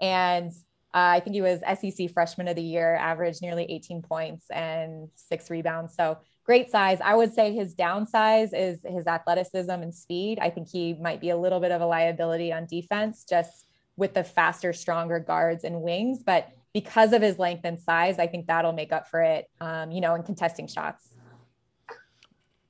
[0.00, 0.50] And
[0.92, 5.08] uh, I think he was SEC freshman of the year, averaged nearly 18 points and
[5.14, 5.94] six rebounds.
[5.94, 6.98] So great size.
[7.02, 10.38] I would say his downsize is his athleticism and speed.
[10.40, 13.66] I think he might be a little bit of a liability on defense just
[14.00, 16.24] with the faster, stronger guards and wings.
[16.24, 19.92] But because of his length and size, I think that'll make up for it, um,
[19.92, 21.10] you know, in contesting shots.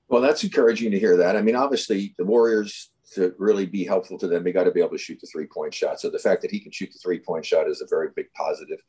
[0.09, 1.37] Well, that's encouraging to hear that.
[1.37, 4.81] I mean, obviously, the Warriors to really be helpful to them, they got to be
[4.81, 6.01] able to shoot the three point shot.
[6.01, 8.33] So the fact that he can shoot the three point shot is a very big
[8.35, 8.81] positive.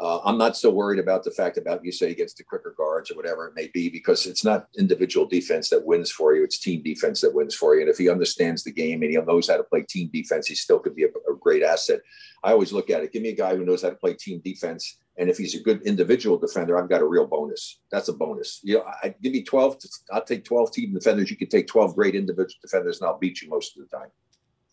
[0.00, 3.10] Uh, I'm not so worried about the fact about you say against the quicker guards
[3.10, 6.44] or whatever it may be, because it's not individual defense that wins for you.
[6.44, 7.80] It's team defense that wins for you.
[7.80, 10.54] And if he understands the game and he knows how to play team defense, he
[10.54, 12.00] still could be a, a great asset.
[12.44, 13.12] I always look at it.
[13.12, 14.98] Give me a guy who knows how to play team defense.
[15.16, 17.80] And if he's a good individual defender, I've got a real bonus.
[17.90, 18.60] That's a bonus.
[18.62, 19.78] You know, I give me 12,
[20.12, 21.28] I'll take 12 team defenders.
[21.28, 24.10] You can take 12 great individual defenders and I'll beat you most of the time.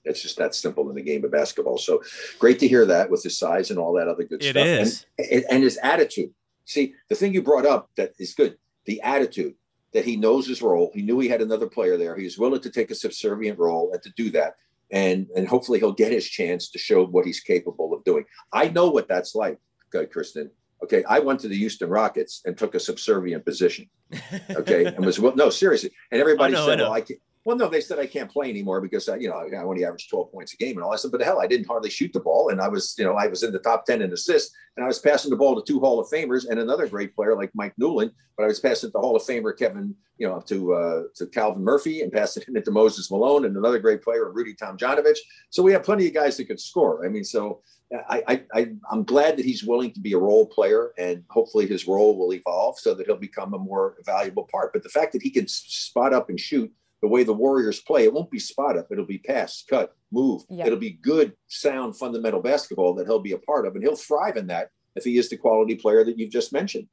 [0.06, 1.78] It's just that simple in the game of basketball.
[1.78, 2.02] So
[2.40, 4.66] great to hear that with his size and all that other good It stuff.
[4.66, 5.06] is.
[5.18, 6.32] And, and his attitude.
[6.66, 9.56] See, the thing you brought up that is good, the attitude
[9.96, 10.92] that he knows his role.
[10.94, 12.18] He knew he had another player there.
[12.18, 14.56] He was willing to take a subservient role and to do that.
[14.92, 18.26] And, and hopefully he'll get his chance to show what he's capable of doing.
[18.52, 19.58] I know what that's like,
[19.94, 20.50] okay, Krysten.
[20.84, 23.90] Okay, I went to the Houston Rockets and took a subservient position.
[24.52, 25.92] Okay, and was well, no seriously.
[26.12, 26.80] And everybody oh, know, I said.
[26.80, 29.36] "Well, I can't." Well, no, they said I can't play anymore because I, you know
[29.36, 30.94] I only averaged 12 points a game and all.
[30.94, 33.06] I said, but the hell, I didn't hardly shoot the ball, and I was, you
[33.06, 35.56] know, I was in the top 10 in assists, and I was passing the ball
[35.56, 38.60] to two Hall of Famers and another great player like Mike Newlin, but I was
[38.60, 42.44] passing to Hall of Famer Kevin, you know, to uh, to Calvin Murphy and passing
[42.48, 45.20] it to Moses Malone and another great player, Rudy Tomjanovich.
[45.52, 47.06] So we have plenty of guys that could score.
[47.06, 47.62] I mean, so
[48.10, 51.68] I, I, I I'm glad that he's willing to be a role player, and hopefully
[51.68, 54.74] his role will evolve so that he'll become a more valuable part.
[54.74, 58.04] But the fact that he can spot up and shoot the way the Warriors play,
[58.04, 58.88] it won't be spot up.
[58.92, 60.44] It'll be pass, cut, move.
[60.50, 60.66] Yeah.
[60.66, 64.38] It'll be good, sound, fundamental basketball that he'll be a part of, and he'll thrive
[64.38, 66.88] in that if he is the quality player that you've just mentioned.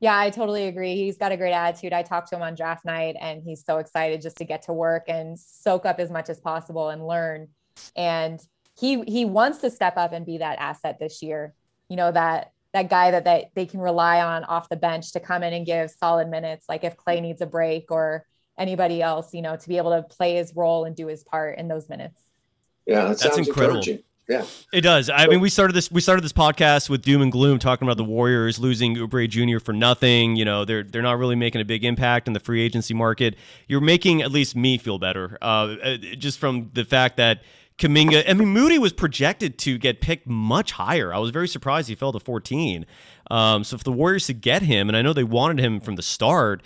[0.00, 0.96] Yeah, I totally agree.
[0.96, 1.92] He's got a great attitude.
[1.92, 4.72] I talked to him on draft night and he's so excited just to get to
[4.72, 7.48] work and soak up as much as possible and learn.
[7.96, 8.38] And
[8.78, 11.54] he he wants to step up and be that asset this year.
[11.88, 15.20] You know, that that guy that, that they can rely on off the bench to
[15.20, 18.26] come in and give solid minutes, like if Klay needs a break or
[18.58, 21.58] anybody else, you know, to be able to play his role and do his part
[21.58, 22.20] in those minutes.
[22.86, 23.78] Yeah, that That's incredible.
[23.78, 24.02] encouraging.
[24.26, 25.10] Yeah, It does.
[25.10, 25.90] I mean, we started this.
[25.90, 29.62] We started this podcast with doom and gloom, talking about the Warriors losing Oubre Jr.
[29.62, 30.34] for nothing.
[30.36, 33.36] You know, they're they're not really making a big impact in the free agency market.
[33.68, 37.42] You're making at least me feel better, uh, uh, just from the fact that
[37.76, 38.24] Kuminga.
[38.26, 41.12] I mean, Moody was projected to get picked much higher.
[41.12, 42.86] I was very surprised he fell to 14.
[43.30, 45.96] Um, so if the Warriors could get him, and I know they wanted him from
[45.96, 46.62] the start,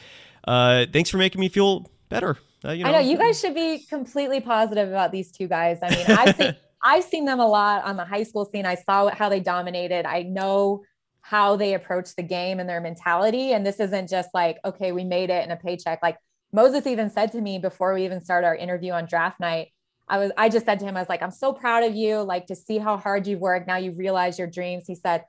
[0.49, 2.39] uh, thanks for making me feel better.
[2.65, 5.79] Uh, you know, I know you guys should be completely positive about these two guys.
[5.83, 8.65] I mean, I've seen I've seen them a lot on the high school scene.
[8.65, 10.07] I saw how they dominated.
[10.07, 10.85] I know
[11.21, 13.53] how they approach the game and their mentality.
[13.53, 16.01] And this isn't just like, okay, we made it in a paycheck.
[16.03, 16.17] Like
[16.53, 19.69] Moses even said to me before we even started our interview on draft night,
[20.09, 22.23] I was I just said to him, I was like, I'm so proud of you,
[22.23, 23.67] like to see how hard you've worked.
[23.67, 24.85] Now you realize your dreams.
[24.87, 25.25] He said,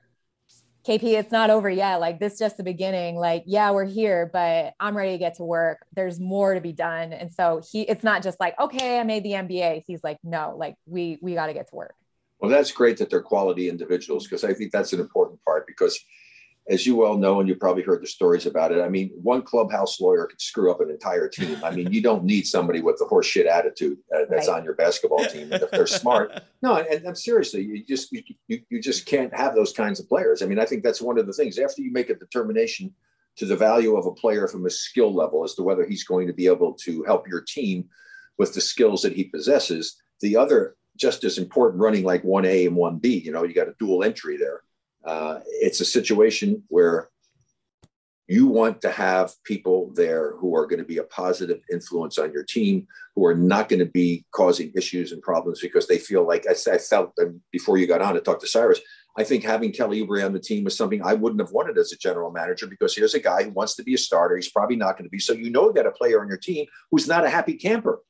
[0.86, 2.00] KP, it's not over yet.
[2.00, 3.16] Like this just the beginning.
[3.16, 5.84] Like, yeah, we're here, but I'm ready to get to work.
[5.94, 7.12] There's more to be done.
[7.12, 9.84] And so he it's not just like, okay, I made the NBA.
[9.86, 11.94] He's like, no, like we we got to get to work.
[12.40, 15.98] well, that's great that they're quality individuals because I think that's an important part because.
[16.68, 18.80] As you well know, and you probably heard the stories about it.
[18.80, 21.58] I mean, one clubhouse lawyer could screw up an entire team.
[21.64, 24.58] I mean, you don't need somebody with the horseshit attitude uh, that's Right.
[24.58, 25.52] on your basketball team.
[25.52, 29.34] And if they're smart, no, and, and seriously, you just you, you, you just can't
[29.34, 30.42] have those kinds of players.
[30.42, 31.58] I mean, I think that's one of the things.
[31.58, 32.94] After you make a determination
[33.36, 36.26] to the value of a player from a skill level as to whether he's going
[36.26, 37.88] to be able to help your team
[38.38, 42.76] with the skills that he possesses, the other just as important running like 1A and
[42.76, 44.62] 1B, you know, you got a dual entry there.
[45.04, 47.10] Uh, it's a situation where
[48.30, 52.32] you want to have people there who are going to be a positive influence on
[52.32, 52.86] your team,
[53.16, 56.54] who are not going to be causing issues and problems because they feel like I,
[56.72, 57.12] I felt
[57.50, 58.78] before you got on to talk to Cyrus.
[59.18, 61.90] I think having Kelly Oubre on the team was something I wouldn't have wanted as
[61.90, 64.36] a general manager because here's a guy who wants to be a starter.
[64.36, 65.18] He's probably not going to be.
[65.18, 68.00] So you know you got a player on your team who's not a happy camper,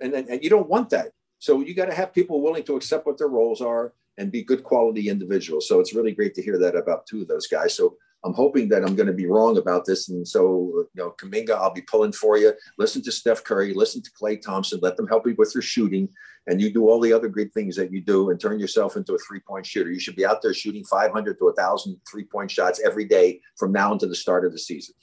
[0.00, 1.10] and and, and you don't want that.
[1.40, 4.42] So you got to have people willing to accept what their roles are and be
[4.42, 5.68] good quality individuals.
[5.68, 7.74] So it's really great to hear that about two of those guys.
[7.76, 10.08] So I'm hoping that I'm going to be wrong about this.
[10.08, 12.52] And so, you know, Kuminga, I'll be pulling for you.
[12.78, 16.08] Listen to Steph Curry, listen to Klay Thompson, let them help you with your shooting.
[16.48, 19.14] And you do all the other great things that you do and turn yourself into
[19.14, 19.90] a three point shooter.
[19.90, 23.72] You should be out there shooting 500 to 1,000 three point shots every day from
[23.72, 24.94] now until the start of the season.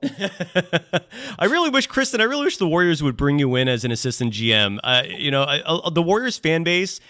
[0.02, 3.90] I really wish, Krysten, I really wish the Warriors would bring you in as an
[3.90, 4.78] assistant GM.
[4.84, 7.00] Uh, you know, I, I- the Warriors fan base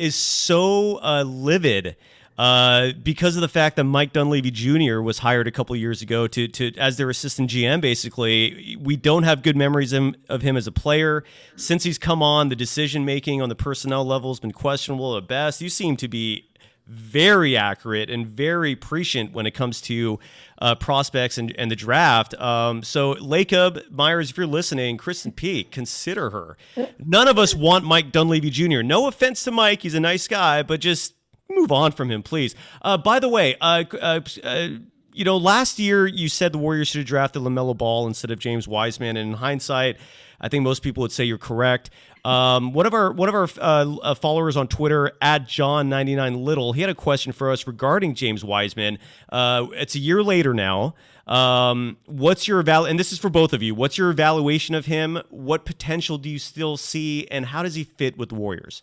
[0.00, 1.96] is so uh, livid
[2.38, 5.02] uh, because of the fact that Mike Dunleavy Jr.
[5.02, 7.82] was hired a couple years ago to to as their assistant GM.
[7.82, 11.22] Basically, we don't have good memories of him, of him as a player
[11.56, 12.48] since he's come on.
[12.48, 15.60] The decision making on the personnel level has been questionable at best.
[15.60, 16.48] You seem to be
[16.90, 20.18] very accurate and very prescient when it comes to
[20.58, 22.34] uh, prospects and, and the draft.
[22.34, 26.56] Um, so, Lacob, Myers, if you're listening, Krysten Peek, consider her.
[26.98, 28.82] None of us want Mike Dunleavy Jr.
[28.82, 31.14] No offense to Mike, he's a nice guy, but just
[31.48, 32.54] move on from him, please.
[32.82, 34.68] Uh, by the way, uh, uh, uh,
[35.12, 38.38] you know, last year you said the Warriors should have drafted LaMelo Ball instead of
[38.38, 39.96] James Wiseman, and in hindsight,
[40.40, 41.90] I think most people would say you're correct.
[42.24, 46.14] Um, one of our one of our uh, uh followers on Twitter at John ninety
[46.14, 48.98] nine Little, he had a question for us regarding James Wiseman.
[49.30, 50.94] Uh, it's a year later now.
[51.26, 52.84] Um, what's your val?
[52.84, 53.74] And this is for both of you.
[53.74, 55.20] What's your evaluation of him?
[55.30, 58.82] What potential do you still see, and how does he fit with the Warriors?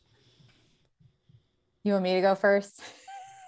[1.83, 2.81] You want me to go first?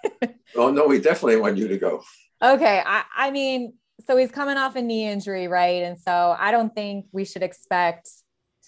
[0.56, 2.02] oh no, we definitely want you to go.
[2.42, 3.74] Okay, I, I mean,
[4.06, 5.82] so he's coming off a knee injury, right?
[5.82, 8.08] And so I don't think we should expect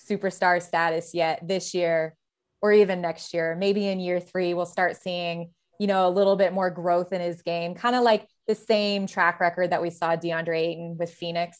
[0.08, 2.16] superstar status yet this year
[2.60, 3.56] or even next year.
[3.56, 7.20] Maybe in year three, we'll start seeing, you know, a little bit more growth in
[7.20, 11.12] his game, kind of like the same track record that we saw DeAndre Ayton with
[11.12, 11.58] Phoenix.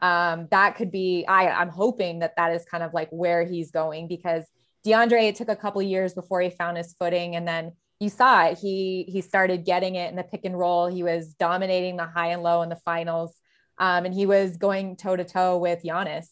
[0.00, 3.70] Um, that could be, I, I'm hoping that that is kind of like where he's
[3.70, 4.44] going because
[4.86, 7.36] DeAndre, it took a couple years before he found his footing.
[7.36, 8.58] And then you saw it.
[8.58, 10.86] He he started getting it in the pick and roll.
[10.86, 13.34] He was dominating the high and low in the finals.
[13.78, 16.28] Um, and he was going toe to toe with Giannis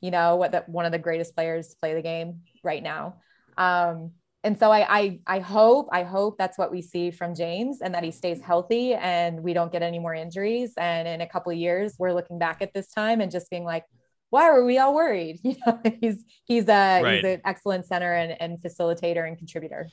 [0.00, 3.16] you know, what the, one of the greatest players to play the game right now.
[3.56, 4.12] Um,
[4.44, 7.92] and so I, I, I hope, I hope that's what we see from James and
[7.94, 10.72] that he stays healthy and we don't get any more injuries.
[10.76, 13.64] And in a couple of years, we're looking back at this time and just being
[13.64, 13.84] like,
[14.30, 15.40] why were we all worried?
[15.44, 17.14] You know, he's, he's a, right.
[17.16, 19.88] he's an excellent center and, and facilitator and contributor.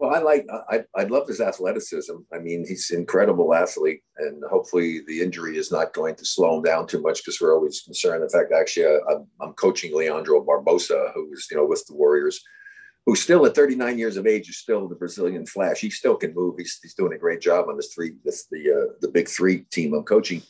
[0.00, 2.14] Well, I like I I love his athleticism.
[2.32, 6.56] I mean, he's an incredible athlete, and hopefully the injury is not going to slow
[6.56, 8.22] him down too much because we're always concerned.
[8.22, 12.42] In fact, actually, uh, I'm, I'm coaching Leandro Barbosa, who's you know with the Warriors,
[13.04, 15.80] who's still at 39 years of age is still the Brazilian Flash.
[15.80, 16.54] He still can move.
[16.56, 19.66] He's, he's doing a great job on this three this the uh, the big three
[19.70, 20.40] team I'm coaching,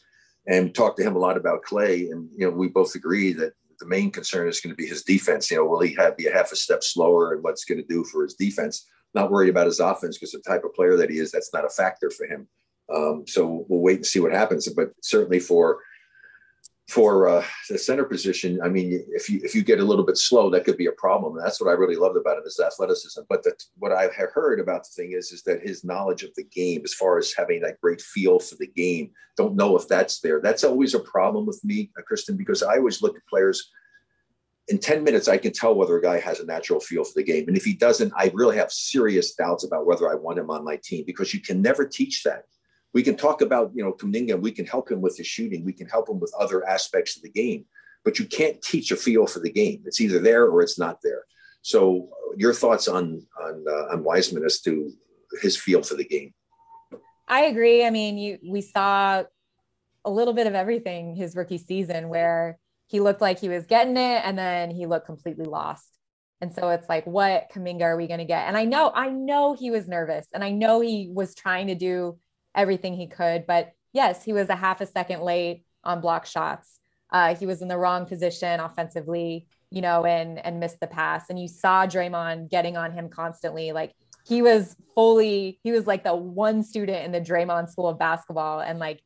[0.47, 3.55] and talked to him a lot about Klay, and you know we both agree that
[3.81, 5.51] the main concern is going to be his defense.
[5.51, 7.89] You know, will he have, be a half a step slower, and what's going to
[7.89, 8.87] do for his defense?
[9.15, 11.65] Not worried about his offense because the type of player that he is, that's not
[11.65, 12.47] a factor for him.
[12.95, 14.69] Um, so we'll wait and see what happens.
[14.69, 15.79] But certainly for
[16.89, 20.17] for uh, the center position, I mean, if you if you get a little bit
[20.17, 21.37] slow, that could be a problem.
[21.37, 23.21] And that's what I really loved about him, is athleticism.
[23.29, 26.35] But the, what I have heard about the thing is, is that his knowledge of
[26.35, 29.87] the game, as far as having that great feel for the game, don't know if
[29.87, 30.41] that's there.
[30.41, 33.71] That's always a problem with me, uh, Krysten, because I always look at players
[34.71, 37.25] in 10 minutes, I can tell whether a guy has a natural feel for the
[37.25, 37.49] game.
[37.49, 40.65] And if he doesn't, I really have serious doubts about whether I want him on
[40.65, 42.45] my team because you can never teach that.
[42.95, 45.73] We can talk about, you know, Kuminga, we can help him with his shooting, we
[45.73, 47.65] can help him with other aspects of the game,
[48.05, 49.83] but you can't teach a feel for the game.
[49.87, 51.25] It's either there or it's not there.
[51.63, 54.93] So, your thoughts on on uh, on Wiseman as to
[55.43, 56.33] his feel for the game?
[57.29, 57.85] I agree.
[57.85, 59.25] I mean, you we saw
[60.05, 62.59] a little bit of everything his rookie season where
[62.91, 65.87] he looked like he was getting it and then he looked completely lost.
[66.41, 68.49] And so it's like, what Kuminga are we going to get?
[68.49, 71.77] And I know, I know he was nervous and I know he was trying to
[71.77, 72.19] do
[72.53, 73.47] everything he could.
[73.47, 76.81] But yes, he was a half a second late on block shots.
[77.13, 81.31] Uh, he was in the wrong position offensively, you know, and and missed the pass.
[81.31, 83.71] And you saw Draymond getting on him constantly.
[83.71, 83.93] Like
[84.27, 88.61] he was fully, he was like the one student in the Draymond School of Basketball,
[88.61, 89.01] and like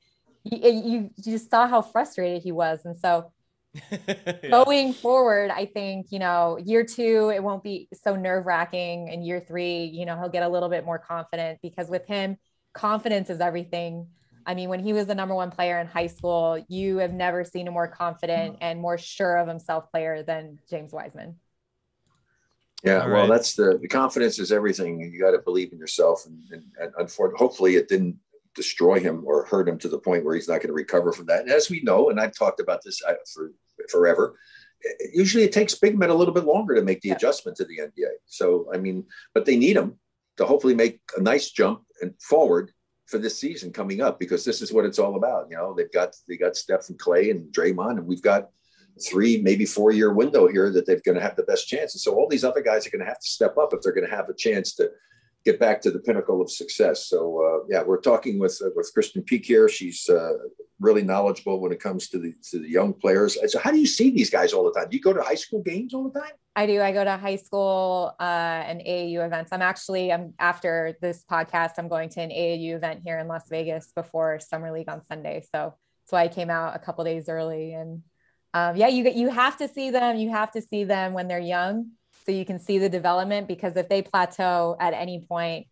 [0.44, 2.80] you, you just saw how frustrated he was.
[2.84, 3.32] And so
[4.08, 4.50] yeah.
[4.50, 9.10] going forward, I think, you know, year two, it won't be so nerve wracking.
[9.10, 12.36] And year three, you know, he'll get a little bit more confident because with him,
[12.72, 14.08] confidence is everything.
[14.46, 17.44] I mean, when he was the number one player in high school, you have never
[17.44, 18.64] seen a more confident mm-hmm.
[18.64, 21.36] and more sure of himself player than James Wiseman.
[22.82, 25.00] Yeah, All well, that's the, the confidence is everything.
[25.00, 28.18] You got to believe in yourself, and, and, and unfortunately, hopefully, it didn't
[28.54, 31.26] destroy him or hurt him to the point where he's not going to recover from
[31.26, 31.40] that.
[31.40, 33.00] And as we know, and I've talked about this
[33.32, 33.52] for
[33.90, 34.38] forever.
[35.12, 37.78] Usually, it takes big men a little bit longer to make the adjustment to the
[37.78, 38.12] NBA.
[38.26, 39.98] So, I mean, but they need them
[40.36, 42.72] to hopefully make a nice jump and forward
[43.06, 45.46] for this season coming up because this is what it's all about.
[45.50, 48.50] You know, they've got they got Steph and Klay and Draymond, and we've got
[49.02, 51.94] three, maybe four year window here that they're going to have the best chance.
[51.94, 53.94] And so all these other guys are going to have to step up if they're
[53.94, 54.90] going to have a chance to
[55.44, 57.06] get back to the pinnacle of success.
[57.06, 59.68] So uh, yeah, we're talking with uh, with Krysten Peek here.
[59.68, 60.32] She's uh,
[60.80, 63.38] really knowledgeable when it comes to the to the young players.
[63.52, 64.88] So how do you see these guys all the time?
[64.90, 66.32] Do you go to high school games all the time?
[66.56, 66.80] I do.
[66.80, 69.52] I go to high school uh, and AAU events.
[69.52, 71.72] I'm actually I'm after this podcast.
[71.78, 75.42] I'm going to an AAU event here in Las Vegas before summer league on Sunday.
[75.54, 75.74] So
[76.04, 77.74] that's why I came out a couple days early.
[77.74, 78.02] And
[78.54, 80.16] um, yeah, you you have to see them.
[80.16, 81.90] You have to see them when they're young
[82.24, 85.66] so you can see the development because if they plateau at any point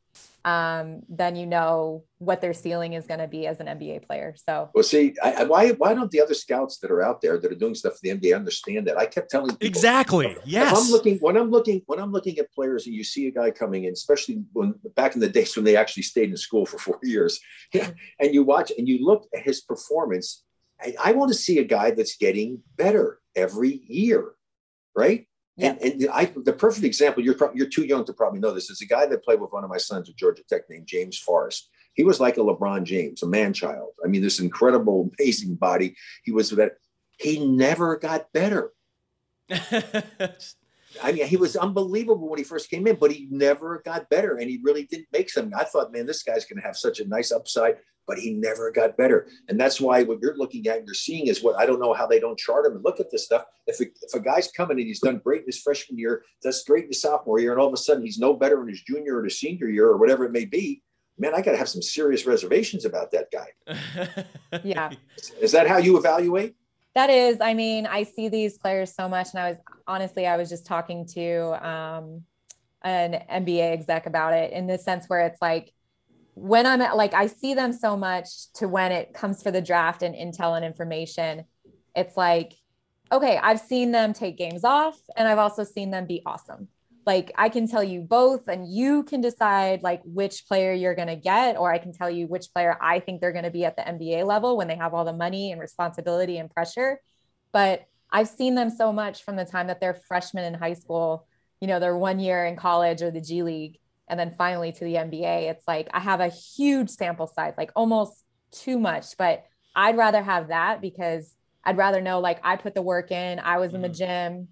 [0.45, 4.35] um, then you know what their ceiling is going to be as an NBA player.
[4.45, 7.39] So, well, see, I, I, why why don't the other scouts that are out there
[7.39, 8.99] that are doing stuff for the NBA understand that?
[8.99, 10.37] I kept telling people, exactly.
[10.45, 13.29] Yes, if I'm looking when I'm looking when I'm looking at players and you see
[13.29, 16.37] a guy coming in, especially when back in the days when they actually stayed in
[16.37, 17.39] school for four years,
[17.73, 20.43] and you watch and you look at his performance.
[20.81, 24.33] I, I want to see a guy that's getting better every year,
[24.97, 25.29] right?
[25.57, 25.77] Yeah.
[25.83, 28.81] And, and I, the perfect example, you're, you're too young to probably know this, is
[28.81, 31.69] a guy that played with one of my sons at Georgia Tech named James Forrest.
[31.95, 33.91] He was like a LeBron James, a man child.
[34.03, 35.95] I mean, this incredible, amazing body.
[36.25, 36.73] He was that.
[37.19, 38.73] He never got better.
[41.03, 44.37] I mean, he was unbelievable when he first came in, but he never got better,
[44.37, 45.55] and he really didn't make something.
[45.55, 47.77] I thought, man, this guy's going to have such a nice upside
[48.07, 49.29] but he never got better.
[49.49, 51.93] And that's why what you're looking at and you're seeing is what I don't know
[51.93, 53.45] how they don't chart him and look at this stuff.
[53.67, 56.65] If a, if a guy's coming and he's done great in his freshman year, does
[56.65, 58.83] great in his sophomore year, and all of a sudden he's no better in his
[58.83, 60.83] junior or his senior year or whatever it may be,
[61.19, 64.25] man, I got to have some serious reservations about that guy.
[64.65, 64.91] yeah.
[65.41, 66.55] Is that how you evaluate?
[66.95, 70.37] That is, I mean, I see these players so much, and I was honestly, I
[70.37, 72.23] was just talking to um,
[72.83, 75.73] an NBA exec about it in the sense where it's like,
[76.35, 79.61] when I'm at, like, I see them so much to when it comes for the
[79.61, 81.45] draft and intel and information,
[81.95, 82.55] it's like,
[83.11, 86.69] okay, I've seen them take games off and I've also seen them be awesome.
[87.05, 91.09] Like, I can tell you both, and you can decide like which player you're going
[91.09, 93.65] to get, or I can tell you which player I think they're going to be
[93.65, 97.01] at the NBA level when they have all the money and responsibility and pressure.
[97.53, 101.27] But I've seen them so much from the time that they're freshmen in high school,
[101.61, 103.79] you know, their one year in college or the G League
[104.13, 107.71] and then finally to the NBA, it's like I have a huge sample size, like
[107.75, 109.43] almost too much, but
[109.75, 111.35] I'd rather have that because
[111.65, 114.35] I'd rather know like I put the work in, I was in the mm-hmm.
[114.35, 114.49] gym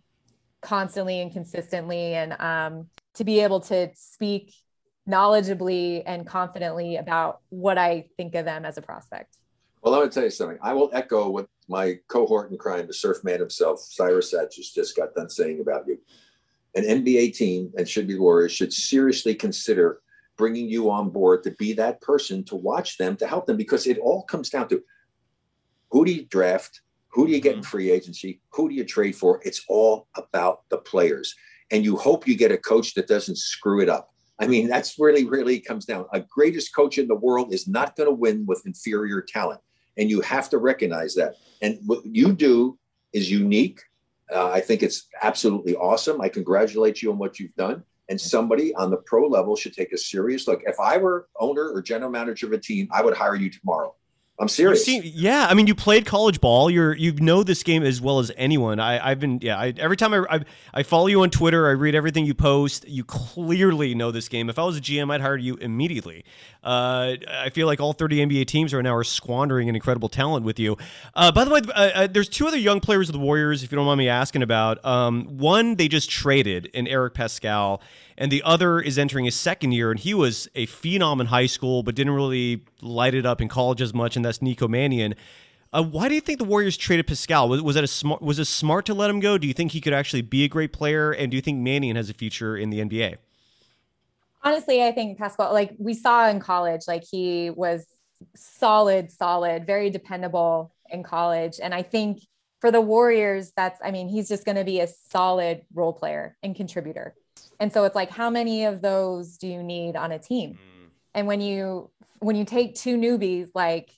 [0.62, 2.86] constantly and consistently, and um,
[3.16, 4.54] to be able to speak
[5.06, 9.36] knowledgeably and confidently about what I think of them as a prospect.
[9.82, 10.58] Well, let me tell you something.
[10.62, 14.96] I will echo what my cohort in crime, the surf man himself, Cyrus Satchis, just
[14.96, 15.98] got done saying about you
[16.74, 20.00] an NBA team and should be Warriors should seriously consider
[20.36, 23.86] bringing you on board to be that person to watch them to help them because
[23.86, 24.82] it all comes down to
[25.90, 27.68] who do you draft, who do you get in mm-hmm.
[27.68, 29.40] free agency, who do you trade for?
[29.44, 31.34] It's all about the players,
[31.70, 34.10] and you hope you get a coach that doesn't screw it up.
[34.38, 36.06] I mean, that's really really comes down.
[36.12, 39.60] A greatest coach in the world is not going to win with inferior talent,
[39.98, 41.34] and you have to recognize that.
[41.60, 42.78] And what you do
[43.12, 43.82] is unique
[44.32, 46.20] uh, I think it's absolutely awesome.
[46.20, 47.84] I congratulate you on what you've done.
[48.08, 50.62] And somebody on the pro level should take a serious look.
[50.66, 53.94] If I were owner or general manager of a team, I would hire you tomorrow
[54.40, 54.84] I'm serious.
[54.84, 56.70] Seen, yeah, I mean, you played college ball.
[56.70, 58.80] You're you know this game as well as anyone.
[58.80, 59.58] I, I've been yeah.
[59.58, 60.40] I, every time I, I,
[60.72, 62.88] I follow you on Twitter, I read everything you post.
[62.88, 64.48] You clearly know this game.
[64.48, 66.24] If I was a GM, I'd hire you immediately.
[66.64, 70.44] Uh, I feel like all 30 NBA teams right now are squandering an incredible talent
[70.44, 70.78] with you.
[71.14, 73.62] Uh, by the way, uh, uh, there's two other young players of the Warriors.
[73.62, 77.80] If you don't mind me asking about, um, one they just traded in Eric Paschall
[78.20, 81.46] and the other is entering his second year, and he was a phenom in high
[81.46, 85.14] school, but didn't really light it up in college as much, and that's Nico Mannion.
[85.72, 87.48] Uh, why do you think the Warriors traded Paschall?
[87.48, 88.20] Was, was that a smart?
[88.20, 89.38] Was it smart to let him go?
[89.38, 91.12] Do you think he could actually be a great player?
[91.12, 93.16] And do you think Mannion has a future in the NBA?
[94.42, 97.86] Honestly, I think Paschall, like we saw in college, like he was
[98.36, 102.20] solid, solid, very dependable in college, and I think
[102.60, 106.36] for the Warriors, that's I mean, he's just going to be a solid role player
[106.42, 107.14] and contributor.
[107.58, 110.52] And so it's like, how many of those do you need on a team?
[110.52, 110.88] Mm.
[111.14, 113.90] And when you when you take two newbies like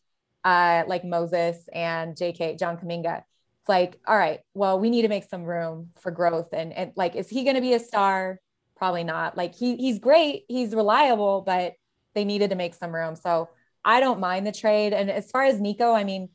[0.45, 5.09] uh, like Moses and JK John Kuminga, it's like, all right, well, we need to
[5.09, 6.53] make some room for growth.
[6.53, 8.40] And, and like, is he going to be a star?
[8.76, 9.36] Probably not.
[9.36, 11.74] Like he he's great, he's reliable, but
[12.14, 13.14] they needed to make some room.
[13.14, 13.51] So
[13.84, 14.93] I don't mind the trade.
[14.93, 16.28] And as far as Nico, I mean,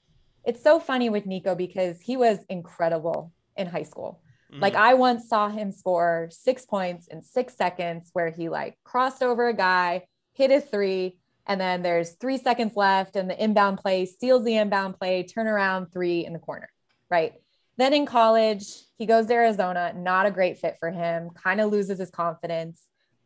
[0.46, 4.22] it's so funny with Nico because he was incredible in high school.
[4.52, 4.62] Mm-hmm.
[4.62, 9.22] Like I once saw him score six points in six seconds where he like crossed
[9.22, 13.80] over a guy, hit a three, and then there's three seconds left and the inbound
[13.80, 16.70] play steals the inbound play, turn around three in the corner.
[17.10, 17.34] Right.
[17.78, 18.66] Then in college,
[18.98, 22.82] he goes to Arizona, not a great fit for him, kind of loses his confidence,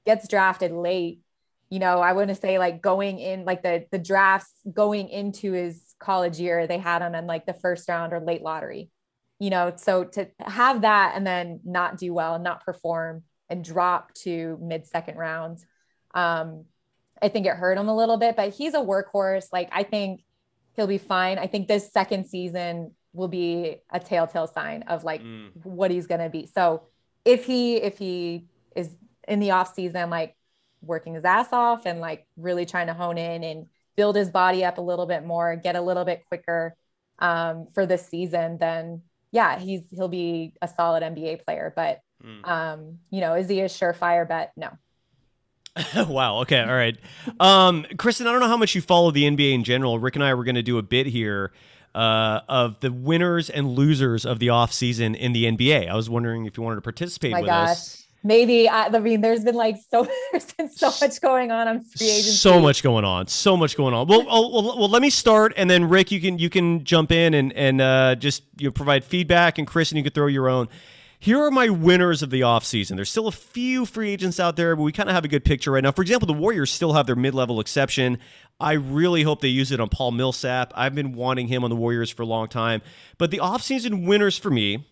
[0.06, 1.22] gets drafted late.
[1.70, 5.96] You know, I wouldn't say like going in like the the drafts going into his
[6.00, 8.90] college year, they had him in like the first round or late lottery
[9.42, 13.64] you know so to have that and then not do well and not perform and
[13.64, 15.58] drop to mid second round
[16.14, 16.64] um
[17.22, 19.48] i think it hurt him a little bit but he's a workhorse.
[19.52, 20.22] Like i think
[20.76, 21.38] he'll be fine.
[21.38, 25.50] I think this second season will be a telltale sign of like mm.
[25.64, 26.46] what he's going to be.
[26.46, 26.84] So
[27.26, 28.90] if he if he is
[29.28, 30.36] in the off season like
[30.82, 34.64] working his ass off and like really trying to hone in and build his body
[34.64, 36.76] up a little bit more, get a little bit quicker
[37.20, 41.74] um, for this season, then yeah, he's he'll be a solid NBA player.
[41.76, 42.48] But mm.
[42.48, 44.52] um, you know, is he a surefire bet?
[44.56, 44.70] No.
[46.08, 46.40] wow.
[46.42, 46.60] Okay.
[46.60, 46.98] All right.
[47.40, 50.00] Um, Krysten, I don't know how much you follow the NBA in general.
[50.00, 51.54] Rick and I were going to do a bit here
[51.96, 55.90] uh, of the winners and losers of the offseason in the NBA.
[55.90, 57.70] I was wondering if you wanted to participate with gosh.
[57.70, 58.01] us.
[58.24, 61.84] Maybe I, I, mean, there's been like so there's been so much going on on
[61.84, 62.32] free agency.
[62.32, 63.28] So much going on.
[63.28, 64.08] So much going on.
[64.08, 67.12] Well, well, well, well, let me start, and then Rick, you can you can jump
[67.12, 70.28] in and and uh, just you know, provide feedback, and Chris, and you can throw
[70.28, 70.68] your own.
[71.22, 72.96] Here are my winners of the offseason.
[72.96, 75.46] There's still a few free agents out there, but we kind of have a good
[75.46, 75.92] picture right now.
[75.92, 78.18] For example, the Warriors still have their mid level exception.
[78.60, 80.74] I really hope they use it on Paul Millsap.
[80.76, 82.82] I've been wanting him on the Warriors for a long time.
[83.20, 84.88] But the offseason winners for me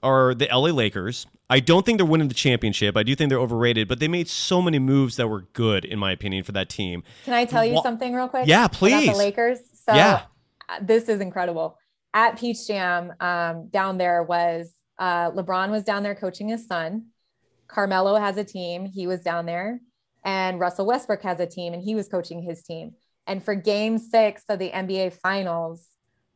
[0.00, 1.26] are the LA Lakers.
[1.50, 2.96] I don't think they're winning the championship.
[2.96, 5.98] I do think they're overrated, but they made so many moves that were good, in
[5.98, 7.02] my opinion, for that team.
[7.24, 8.46] Can I tell you something real quick?
[8.46, 9.10] Yeah, please.
[9.10, 9.58] The Lakers.
[9.74, 10.22] So yeah.
[10.68, 11.78] Uh, this is incredible.
[12.14, 17.06] At Peach Jam, um, down there was uh, LeBron was down there coaching his son.
[17.66, 18.86] Carmelo has a team.
[18.86, 19.80] He was down there.
[20.24, 22.92] And Russell Westbrook has a team and he was coaching his team.
[23.26, 25.86] And for game six of the NBA finals,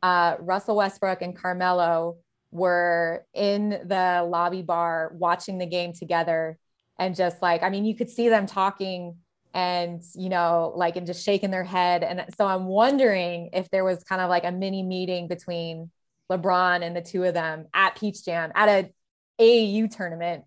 [0.03, 2.19] uh, Russell Westbrook and Carmelo
[2.51, 6.59] were in the lobby bar watching the game together.
[6.99, 9.17] And just like, I mean, you could see them talking
[9.55, 12.03] and, you know, like, and just shaking their head.
[12.03, 15.91] And so I'm wondering if there was kind of like a mini meeting between
[16.31, 18.93] LeBron and the two of them at Peach Jam at a
[19.41, 20.45] AAU tournament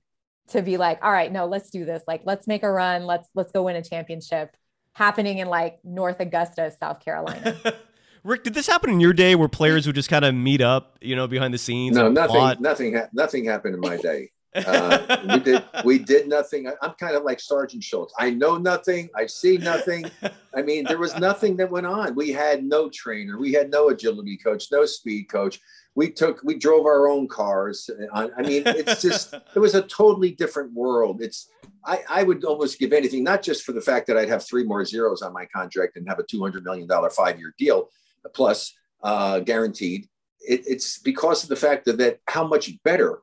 [0.49, 2.03] to be like, all right, no, let's do this.
[2.07, 3.05] Like, let's make a run.
[3.05, 4.55] Let's let's go win a championship.
[4.93, 7.57] Happening in like North Augusta, South Carolina.
[8.23, 10.97] Rick, did this happen in your day where players would just kind of meet up,
[11.01, 11.95] you know, behind the scenes?
[11.95, 12.61] No, nothing, plot?
[12.61, 14.31] nothing, ha- nothing happened in my day.
[14.53, 16.67] Uh, we did, we did nothing.
[16.67, 18.13] I, I'm kind of like Sergeant Schultz.
[18.19, 19.07] I know nothing.
[19.15, 20.11] I see nothing.
[20.53, 22.15] I mean, there was nothing that went on.
[22.15, 23.39] We had no trainer.
[23.39, 25.61] We had no agility coach, no speed coach.
[25.95, 27.89] We took, we drove our own cars.
[28.13, 31.21] I mean, it's just, it was a totally different world.
[31.21, 31.47] It's,
[31.85, 34.65] I, I would almost give anything, not just for the fact that I'd have three
[34.65, 37.87] more zeros on my contract and have a $200 million five year deal
[38.29, 40.07] plus uh, guaranteed.
[40.39, 43.21] It, it's because of the fact that, that how much better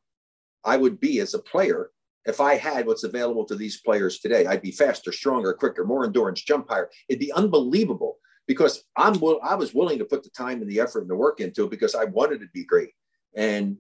[0.65, 1.91] I would be as a player
[2.27, 4.47] if I had what's available to these players today.
[4.47, 6.91] I'd be faster, stronger, quicker, more endurance, jump higher.
[7.09, 11.01] It'd be unbelievable because I'm I was willing to put the time and the effort
[11.01, 12.91] and the work into it because I wanted to be great.
[13.35, 13.79] And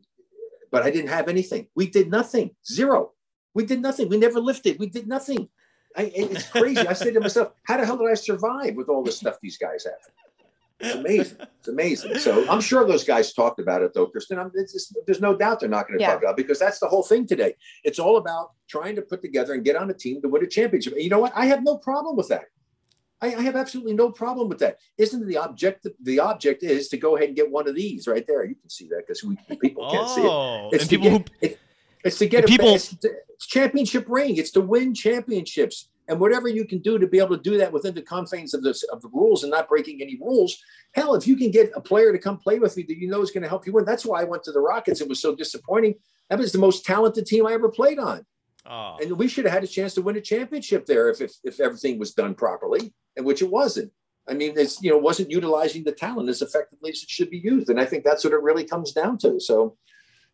[0.71, 1.69] but I didn't have anything.
[1.75, 2.51] We did nothing.
[2.67, 3.13] Zero.
[3.55, 4.09] We did nothing.
[4.09, 4.79] We never lifted.
[4.79, 5.49] We did nothing.
[5.97, 6.87] I, it's crazy.
[6.87, 9.57] I said to myself, how the hell did I survive with all the stuff these
[9.57, 9.95] guys have?
[10.81, 11.39] It's amazing.
[11.59, 12.19] It's amazing.
[12.19, 14.51] So I'm sure those guys talked about it though, Krysten.
[14.55, 16.13] Just, there's no doubt they're not going to yeah.
[16.13, 17.55] talk about it because that's the whole thing today.
[17.83, 20.47] It's all about trying to put together and get on a team to win a
[20.47, 20.93] championship.
[20.93, 21.33] And you know what?
[21.35, 22.45] I have no problem with that.
[23.21, 24.79] I, I have absolutely no problem with that.
[24.97, 28.25] Isn't the object the object is to go ahead and get one of these right
[28.27, 28.45] there?
[28.45, 30.27] You can see that because we people can't oh, see it.
[30.27, 31.59] Oh, it's and people get, who it,
[32.05, 32.75] it's to get a, people.
[32.75, 34.37] It's, it's championship ring.
[34.37, 37.73] It's to win championships and whatever you can do to be able to do that
[37.73, 40.57] within the confines of the, of the rules and not breaking any rules.
[40.95, 43.21] Hell, if you can get a player to come play with you that you know
[43.23, 45.01] is going to help you win, that's why I went to the Rockets.
[45.01, 45.95] It was so disappointing.
[46.31, 48.25] That was the most talented team I ever played on.
[48.67, 48.97] Oh.
[49.01, 51.61] And we should have had a chance to win a championship there if, if, if
[51.61, 53.93] everything was done properly, and which it wasn't.
[54.29, 57.39] I mean, it's you know wasn't utilizing the talent as effectively as it should be
[57.39, 59.41] used, and I think that's what it really comes down to.
[59.41, 59.77] So,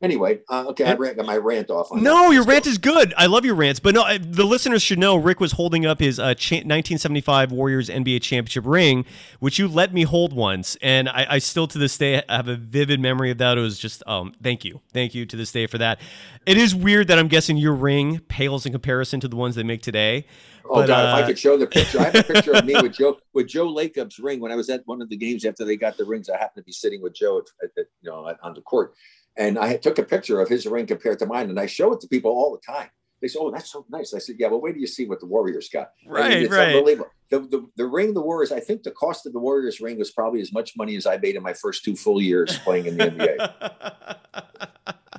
[0.05, 1.91] Anyway, uh, okay, I got my rant off.
[1.91, 3.15] On no, your rant is good.
[3.17, 6.21] I love your rants, but no, the listeners should know Rick was holding up his
[6.21, 9.07] uh, cha- 1975 Warriors NBA championship ring,
[9.41, 12.57] which you let me hold once, and I, I, still to this day have a
[12.57, 13.57] vivid memory of that.
[13.57, 15.99] It was just, um, thank you, thank you to this day for that.
[16.45, 19.63] It is weird that I'm guessing your ring pales in comparison to the ones they
[19.63, 20.27] make today.
[20.67, 21.07] Oh but, God!
[21.07, 23.19] Uh, if I could show the picture, I have a picture of me with Joe
[23.33, 25.97] with Joe Lacob's ring when I was at one of the games after they got
[25.97, 26.29] the rings.
[26.29, 28.95] I happened to be sitting with Joe at, at, you know on the court,
[29.37, 32.01] and I took a picture of his ring compared to mine, and I show it
[32.01, 32.89] to people all the time.
[33.21, 35.21] They say, "Oh, that's so nice." I said, "Yeah, well, wait do you see what
[35.21, 36.77] the Warriors got." Right, I mean, it's right.
[36.77, 37.11] Unbelievable.
[37.31, 38.53] The, the, the ring the Warriors.
[38.53, 41.17] I think the cost of the Warriors ring was probably as much money as I
[41.17, 44.25] made in my first two full years playing in the NBA.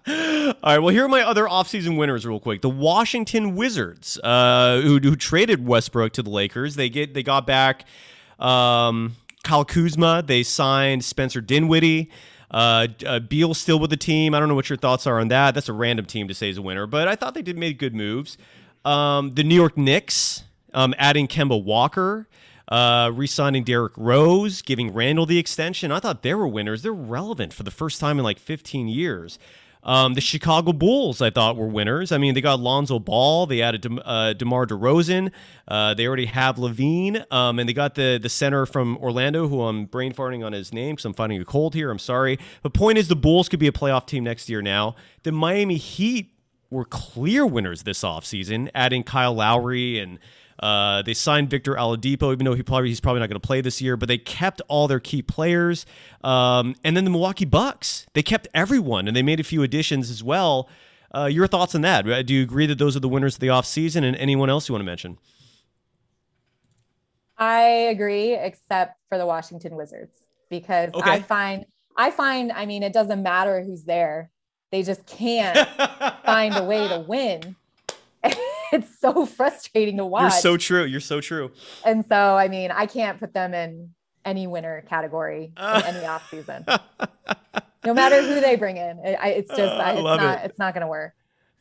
[0.07, 0.77] All right.
[0.77, 2.61] Well, here are my other offseason winners, real quick.
[2.61, 6.75] The Washington Wizards, uh, who, who traded Westbrook to the Lakers.
[6.75, 7.85] They get they got back
[8.37, 10.23] um, Kyle Kuzma.
[10.25, 12.11] They signed Spencer Dinwiddie.
[12.55, 14.33] Uh, uh, Beal still with the team.
[14.33, 15.53] I don't know what your thoughts are on that.
[15.53, 17.77] That's a random team to say is a winner, but I thought they did make
[17.77, 18.37] good moves.
[18.85, 22.29] Um, the New York Knicks um, adding Kemba Walker,
[22.69, 25.91] uh, re-signing Derrick Rose, giving Randle the extension.
[25.91, 26.81] I thought they were winners.
[26.81, 29.37] They're relevant for the first time in like 15 years.
[29.85, 32.11] Um, the Chicago Bulls, I thought, were winners.
[32.11, 35.31] I mean, they got Lonzo Ball, they added De- uh, DeMar DeRozan,
[35.67, 39.61] uh, they already have LaVine, um, and they got the the center from Orlando, who
[39.61, 41.91] I'm brain farting on his name because I'm fighting a cold here.
[41.91, 42.39] I'm sorry.
[42.63, 44.95] But point is, the Bulls could be a playoff team next year now.
[45.23, 46.31] The Miami Heat
[46.69, 50.19] were clear winners this offseason, adding Kyle Lowry and
[50.59, 53.61] uh, they signed Victor Oladipo, even though he probably he's probably not going to play
[53.61, 53.97] this year.
[53.97, 55.85] But they kept all their key players,
[56.23, 60.09] um, and then the Milwaukee Bucks they kept everyone, and they made a few additions
[60.09, 60.69] as well.
[61.13, 62.07] Uh, your thoughts on that?
[62.07, 64.03] Uh, do you agree that those are the winners of the offseason?
[64.03, 65.17] And anyone else you want to mention?
[67.37, 70.17] I agree, except for the Washington Wizards,
[70.49, 71.11] because okay.
[71.11, 71.65] I find
[71.97, 74.31] I find I mean it doesn't matter who's there,
[74.71, 75.67] they just can't
[76.25, 77.55] find a way to win.
[78.75, 80.21] it's so frustrating to watch.
[80.21, 80.83] You're so true.
[80.85, 81.51] You're so true.
[81.85, 85.81] And so, I mean, I can't put them in any winner category uh.
[85.87, 86.65] in any off season.
[87.85, 90.45] no matter who they bring in, it, it's just uh, it's not it.
[90.45, 91.13] it's not going to work.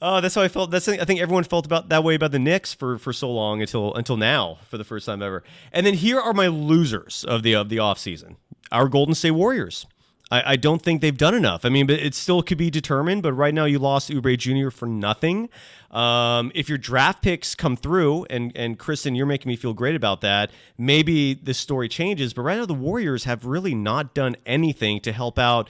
[0.02, 0.70] Oh, that's how I felt.
[0.70, 3.60] That's I think everyone felt about that way about the Knicks for for so long
[3.60, 5.42] until until now for the first time ever.
[5.72, 8.36] And then here are my losers of the of the off season.
[8.72, 9.86] Our Golden State Warriors.
[10.30, 11.64] I, I, don't think they've done enough.
[11.64, 13.22] I mean, but it still could be determined.
[13.22, 14.70] But right now, you lost Oubre Jr.
[14.70, 15.48] for nothing.
[15.90, 19.94] Um, if your draft picks come through, and and Krysten, you're making me feel great
[19.94, 20.50] about that.
[20.78, 22.32] Maybe this story changes.
[22.32, 25.68] But right now, the Warriors have really not done anything to help out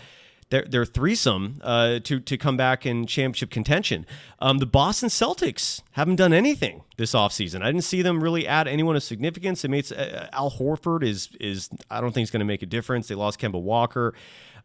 [0.51, 4.07] their, their threesome uh, to to come back in championship contention.
[4.41, 7.63] Um, the Boston Celtics haven't done anything this offseason.
[7.63, 9.63] I didn't see them really add anyone of significance.
[9.63, 12.67] They made uh, Al Horford is is I don't think he's going to make a
[12.67, 13.09] difference.
[13.09, 14.15] They lost Kemba Walker.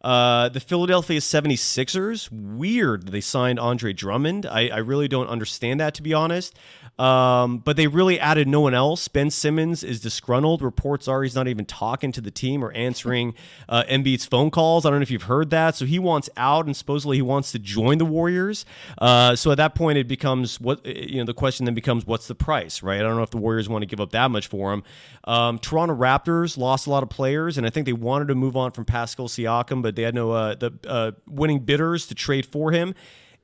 [0.02, 4.46] Uh, the Philadelphia 76ers, weird they signed Andre Drummond.
[4.46, 6.58] I, I really don't understand that, to be honest.
[7.00, 9.08] Um, but they really added no one else.
[9.08, 10.60] Ben Simmons is disgruntled.
[10.60, 13.32] Reports are he's not even talking to the team or answering
[13.70, 14.84] uh, Embiid's phone calls.
[14.84, 15.76] I don't know if you've heard that.
[15.76, 18.66] So he wants out, and supposedly he wants to join the Warriors.
[18.98, 21.24] Uh, so at that point, it becomes what you know.
[21.24, 23.00] The question then becomes, what's the price, right?
[23.00, 24.82] I don't know if the Warriors want to give up that much for him.
[25.24, 28.56] Um, Toronto Raptors lost a lot of players, and I think they wanted to move
[28.56, 32.44] on from Pascal Siakam, but they had no uh, the uh, winning bidders to trade
[32.44, 32.94] for him.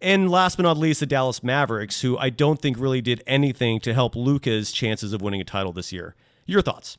[0.01, 3.81] And last but not least, the Dallas Mavericks, who I don't think really did anything
[3.81, 6.15] to help Luka's chances of winning a title this year.
[6.45, 6.99] Your thoughts?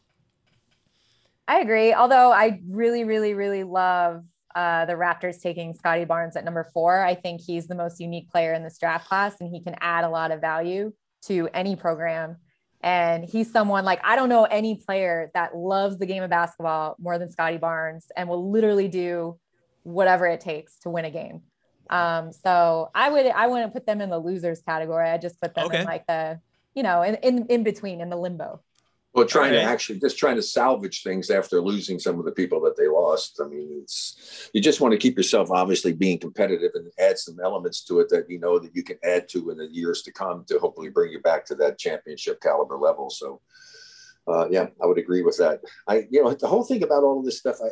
[1.47, 1.93] I agree.
[1.93, 4.25] Although I really, really, really love
[4.57, 7.03] uh, the Raptors taking Scottie Barnes at number four.
[7.03, 10.03] I think he's the most unique player in this draft class, and he can add
[10.03, 10.91] a lot of value
[11.25, 12.37] to any program.
[12.81, 16.95] And he's someone like I don't know any player that loves the game of basketball
[16.99, 19.37] more than Scottie Barnes and will literally do
[19.83, 21.41] whatever it takes to win a game.
[21.89, 25.09] Um, so I would I wouldn't put them in the losers category.
[25.09, 25.81] I just put them okay.
[25.81, 26.39] in like the,
[26.73, 28.61] you know, in, in in between in the limbo.
[29.13, 32.61] Well, trying to actually just trying to salvage things after losing some of the people
[32.61, 33.41] that they lost.
[33.43, 37.39] I mean, it's you just want to keep yourself obviously being competitive and add some
[37.43, 40.11] elements to it that you know that you can add to in the years to
[40.11, 43.09] come to hopefully bring you back to that championship caliber level.
[43.09, 43.41] So,
[44.27, 45.61] uh, yeah, I would agree with that.
[45.87, 47.69] I, you know, the whole thing about all of this stuff, I,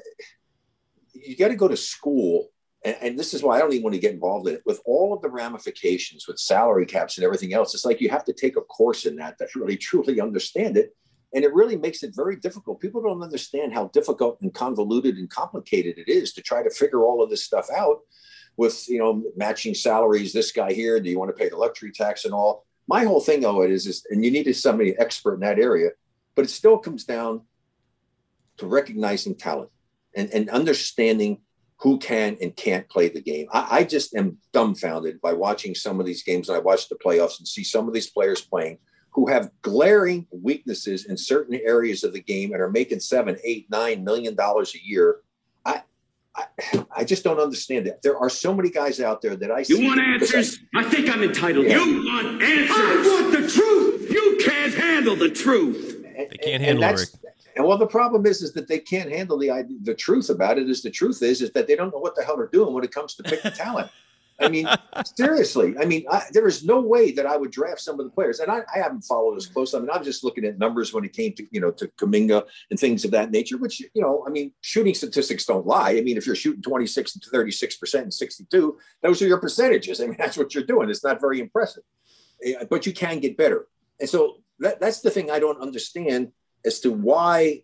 [1.14, 2.50] you got to go to school
[2.86, 4.62] and, and, this is why I don't even want to get involved in it.
[4.66, 8.26] With all of the ramifications with salary caps and everything else, it's like you have
[8.26, 10.96] to take a course in that that really truly understand it.
[11.34, 12.80] And it really makes it very difficult.
[12.80, 17.04] People don't understand how difficult and convoluted and complicated it is to try to figure
[17.04, 18.00] all of this stuff out
[18.56, 21.92] with, you know, matching salaries, this guy here, do you want to pay the luxury
[21.92, 22.66] tax and all?
[22.88, 25.90] My whole thing, though, it is, is and you needed somebody expert in that area,
[26.36, 27.42] but it still comes down
[28.58, 29.72] to recognizing talent
[30.16, 31.42] and, and understanding
[31.78, 33.48] who can and can't play the game.
[33.52, 36.50] I, I, just am dumbfounded by watching some of these games.
[36.50, 38.80] I watch the playoffs and see some of these players playing
[39.12, 43.68] who have glaring weaknesses in certain areas of the game and are making seven, eight,
[43.70, 45.18] nine million dollars a year.
[45.66, 45.84] I,
[46.36, 46.46] I,
[46.98, 48.02] I just don't understand it.
[48.02, 50.60] There are so many guys out there that I you want answers?
[50.76, 51.66] I, I, think I'm entitled.
[51.66, 51.84] Yeah.
[51.84, 52.70] You want answers?
[52.78, 54.12] I want the truth.
[54.12, 56.04] You can't handle the truth.
[56.04, 57.16] They can't handle it.
[57.66, 60.70] Well, the problem is, is that they can't handle the idea, the truth about it.
[60.70, 62.84] Is the truth is, is that they don't know what the hell they're doing when
[62.84, 63.90] it comes to picking talent.
[64.40, 64.68] I mean,
[65.16, 65.76] seriously.
[65.80, 68.40] I mean, I, there is no way that I would draft some of the players,
[68.40, 69.74] and I, I haven't followed as close.
[69.74, 72.46] I mean, I'm just looking at numbers when it came to you know to Kuminga
[72.70, 73.58] and things of that nature.
[73.58, 75.92] Which you know, I mean, shooting statistics don't lie.
[75.92, 80.02] I mean, if you're shooting 26 to 36 percent and 62, those are your percentages.
[80.02, 80.90] I mean, that's what you're doing.
[80.90, 81.84] It's not very impressive,
[82.44, 83.68] eh, but you can get better.
[84.02, 86.34] And so that, that's the thing I don't understand
[86.66, 87.64] as to why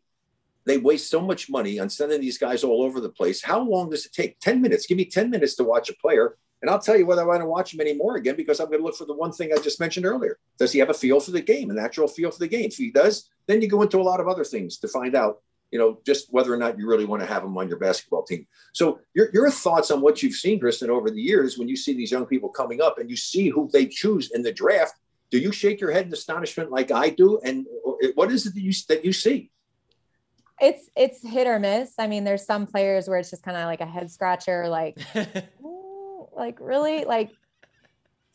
[0.65, 3.41] they waste so much money on sending these guys all over the place.
[3.41, 4.39] How long does it take?
[4.39, 4.85] 10 minutes.
[4.85, 6.37] Give me 10 minutes to watch a player.
[6.61, 8.79] And I'll tell you whether I want to watch him anymore again because I'm going
[8.79, 10.37] to look for the one thing I just mentioned earlier.
[10.59, 12.65] Does he have a feel for the game, a natural feel for the game?
[12.65, 15.41] If he does, then you go into a lot of other things to find out
[15.71, 18.23] you know, just whether or not you really want to have him on your basketball
[18.23, 18.45] team.
[18.73, 21.93] So, your, your thoughts on what you've seen, Krysten, over the years when you see
[21.93, 24.95] these young people coming up and you see who they choose in the draft.
[25.31, 27.39] Do you shake your head in astonishment like I do?
[27.43, 27.65] And
[28.15, 29.49] what is it that you that you see?
[30.59, 31.93] It's it's hit or miss.
[31.97, 34.97] I mean, there's some players where it's just kind of like a head scratcher, like,
[36.35, 37.31] like really, like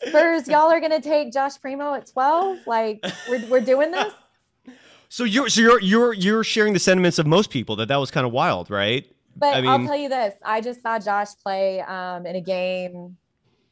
[0.05, 2.67] Spurs, y'all are gonna take Josh Primo at 12?
[2.67, 4.13] Like, we're we're doing this.
[5.09, 8.11] So you're so you're you're you're sharing the sentiments of most people that that was
[8.11, 9.07] kind of wild, right?
[9.37, 13.17] But I will tell you this: I just saw Josh play um, in a game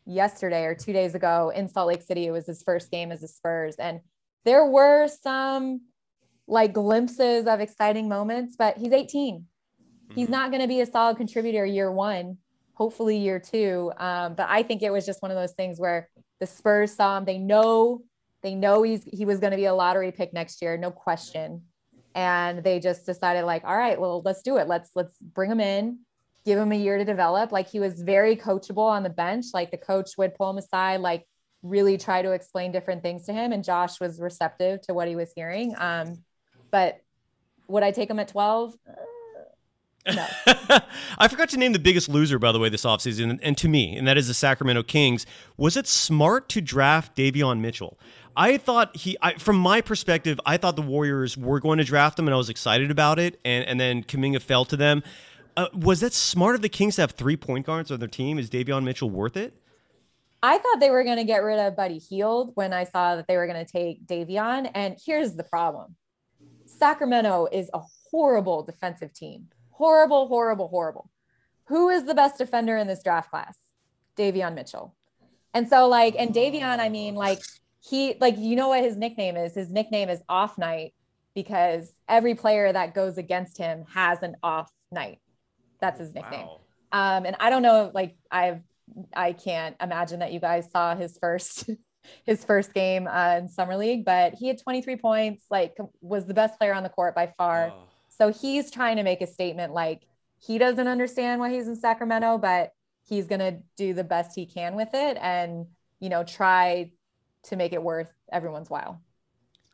[0.07, 2.26] yesterday or two days ago in Salt Lake City.
[2.26, 4.00] It was his first game as a Spurs, and
[4.44, 5.82] there were some
[6.46, 8.57] like glimpses of exciting moments.
[8.59, 10.14] But he's 18; mm-hmm.
[10.14, 12.38] he's not going to be a solid contributor year one.
[12.74, 13.92] Hopefully, year two.
[13.98, 16.09] Um, but I think it was just one of those things where
[16.40, 17.24] the Spurs saw him.
[17.24, 18.02] They know
[18.44, 21.62] they know he's he was going to be a lottery pick next year, no question.
[22.14, 24.68] And they just decided like, all right, well, let's do it.
[24.68, 26.00] Let's let's bring him in,
[26.45, 27.53] give him a year to develop.
[27.53, 29.47] Like he was very coachable on the bench.
[29.55, 31.26] Like the coach would pull him aside, like
[31.62, 33.53] really try to explain different things to him.
[33.53, 35.74] And Josh was receptive to what he was hearing.
[35.78, 36.22] Um,
[36.70, 37.01] but
[37.68, 38.74] would I take him at 12?
[40.12, 40.26] No.
[41.18, 43.97] I forgot to name the biggest loser, by the way, this offseason, and to me,
[43.97, 45.24] and that is the Sacramento Kings.
[45.57, 47.99] Was it smart to draft Davion Mitchell?
[48.36, 52.18] I thought he, I, from my perspective, I thought the Warriors were going to draft
[52.18, 53.40] him, and I was excited about it.
[53.45, 55.03] And and then Kuminga fell to them.
[55.57, 58.38] Uh, was that smart of the Kings to have three point guards on their team?
[58.38, 59.55] Is Davion Mitchell worth it?
[60.42, 63.26] I thought they were going to get rid of Buddy Hield when I saw that
[63.26, 64.70] they were going to take Davion.
[64.74, 65.94] And here's the problem:
[66.66, 67.80] Sacramento is a
[68.11, 69.48] horrible defensive team.
[69.70, 71.11] Horrible, horrible, horrible.
[71.66, 73.57] Who is the best defender in this draft class?
[74.16, 74.94] Davion Mitchell.
[75.55, 77.40] And so, like, and Davion, I mean, like,
[77.88, 80.94] he like you know what his nickname is his nickname is off night
[81.34, 85.18] because every player that goes against him has an off night
[85.85, 86.61] that's his nickname wow.
[86.93, 88.61] um and i don't know like i've
[89.14, 91.70] i can't imagine that you guys saw his first
[92.26, 96.35] his first game uh, in summer league but he had 23 points like was the
[96.35, 97.82] best player on the court by far oh.
[98.09, 100.03] so he's trying to make a statement like
[100.39, 102.72] he doesn't understand why he's in sacramento but
[103.07, 105.66] he's going to do the best he can with it and
[106.01, 106.91] you know try
[107.45, 109.01] to make it worth everyone's while.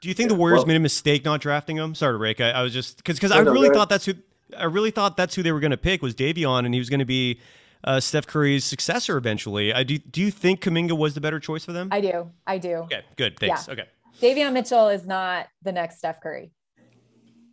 [0.01, 1.95] Do you think the Warriors well, made a mistake not drafting him?
[1.95, 2.41] Sorry, Rick.
[2.41, 4.15] I, I was just because because I really thought that's who
[4.57, 6.91] I really thought that's who they were going to pick was Davion, and he was
[6.91, 7.41] going to be
[7.85, 9.73] uh, Steph Curry's successor eventually.
[9.73, 9.99] I do.
[9.99, 11.89] Do you think Kuminga was the better choice for them?
[11.91, 12.31] I do.
[12.47, 12.75] I do.
[12.75, 13.03] Okay.
[13.17, 13.39] Good.
[13.39, 13.67] Thanks.
[13.67, 13.75] Yeah.
[13.75, 13.85] Okay.
[14.21, 16.53] Davion Mitchell is not the next Steph Curry.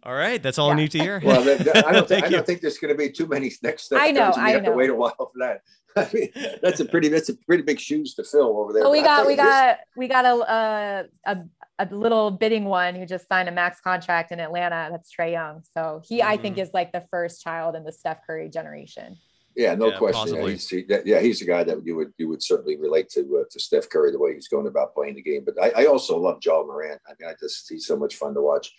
[0.03, 0.73] All right, that's all yeah.
[0.73, 1.21] I need to hear.
[1.23, 1.57] well, I don't,
[2.07, 4.01] think, I don't think there's going to be too many next steps.
[4.01, 4.31] I know.
[4.37, 4.71] I have know.
[4.71, 5.61] to wait a while for that.
[5.97, 6.29] I mean,
[6.61, 8.83] that's a pretty that's a pretty big shoes to fill over there.
[8.83, 11.37] Well, we got we got we got a, a a
[11.85, 14.89] little bidding one who just signed a max contract in Atlanta.
[14.91, 15.63] That's Trae Young.
[15.73, 16.29] So he, mm-hmm.
[16.29, 16.63] I think, mm-hmm.
[16.63, 19.17] is like the first child in the Steph Curry generation.
[19.55, 20.35] Yeah, no yeah, question.
[20.35, 23.21] Yeah he's, he, yeah, he's a guy that you would you would certainly relate to
[23.41, 25.43] uh, to Steph Curry the way he's going about playing the game.
[25.45, 27.01] But I, I also love Ja Morant.
[27.07, 28.71] I mean, I just he's so much fun to watch.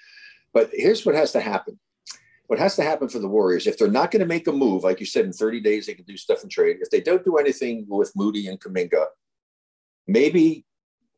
[0.53, 1.79] But here's what has to happen
[2.49, 4.83] what has to happen for the Warriors, if they're not going to make a move,
[4.83, 6.79] like you said, in 30 days, they can do stuff and trade.
[6.81, 9.05] If they don't do anything with Moody and Kuminga,
[10.07, 10.65] maybe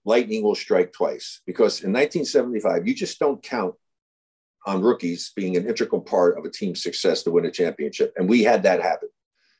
[0.05, 3.75] lightning will strike twice because in 1975, you just don't count
[4.67, 8.13] on rookies being an integral part of a team's success to win a championship.
[8.17, 9.09] And we had that happen.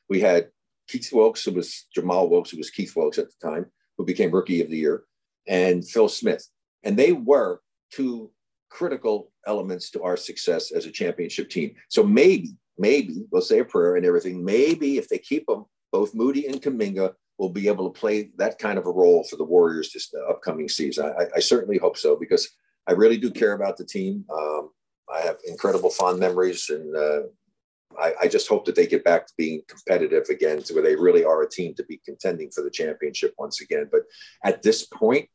[0.09, 0.49] We had
[0.87, 3.65] Keith Wilkes, who was Jamaal Wilkes, who was Keith Wilkes at the time,
[3.97, 5.03] who became rookie of the year,
[5.47, 6.47] and Phil Smith.
[6.83, 7.61] And they were
[7.91, 8.31] two
[8.69, 11.75] critical elements to our success as a championship team.
[11.89, 14.43] So maybe, maybe we'll say a prayer and everything.
[14.43, 18.59] Maybe if they keep them, both Moody and Kuminga will be able to play that
[18.59, 21.11] kind of a role for the Warriors this upcoming season.
[21.17, 22.47] I, I certainly hope so because
[22.87, 24.25] I really do care about the team.
[24.31, 24.69] Um,
[25.11, 27.21] I have incredible fond memories, and uh,
[27.99, 30.95] I, I, just hope that they get back to being competitive again, to where they
[30.95, 33.89] really are a team to be contending for the championship once again.
[33.91, 34.03] But
[34.43, 35.27] at this point,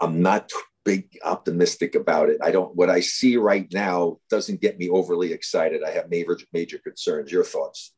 [0.00, 0.50] I'm not
[0.84, 2.38] big optimistic about it.
[2.42, 5.84] I don't what I see right now doesn't get me overly excited.
[5.84, 7.30] I have major major concerns.
[7.30, 7.92] Your thoughts?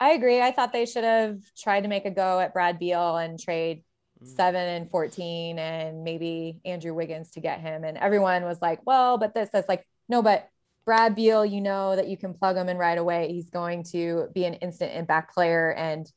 [0.00, 0.40] I agree.
[0.40, 3.82] I thought they should have tried to make a go at Brad Beal and trade
[4.22, 4.36] mm.
[4.36, 7.84] seven and 14 and maybe Andrew Wiggins to get him.
[7.84, 10.48] And everyone was like, well, but this, that's like, no, but
[10.86, 13.32] Brad Beal, you know that you can plug him in right away.
[13.32, 15.72] He's going to be an instant impact player.
[15.72, 16.10] And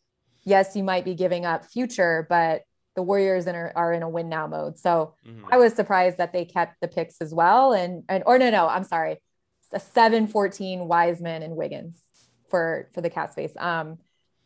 [0.43, 2.61] yes, you might be giving up future, but
[2.95, 4.77] the Warriors are, are in a win now mode.
[4.77, 5.45] So mm-hmm.
[5.51, 7.73] I was surprised that they kept the picks as well.
[7.73, 9.17] And, and or no, no, I'm sorry.
[9.73, 12.01] A 7 14 Wiseman and Wiggins
[12.51, 13.53] for for the cap space.
[13.57, 13.99] Um,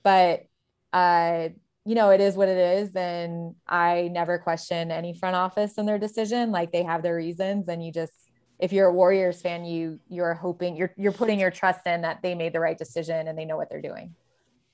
[0.04, 0.48] but
[0.94, 1.50] uh,
[1.86, 2.96] you know, it is what it is.
[2.96, 6.52] And I never question any front office and their decision.
[6.52, 8.14] Like they have their reasons and you just
[8.60, 12.22] if you're a Warriors fan, you you're hoping you're you're putting your trust in that
[12.24, 14.16] they made the right decision and they know what they're doing.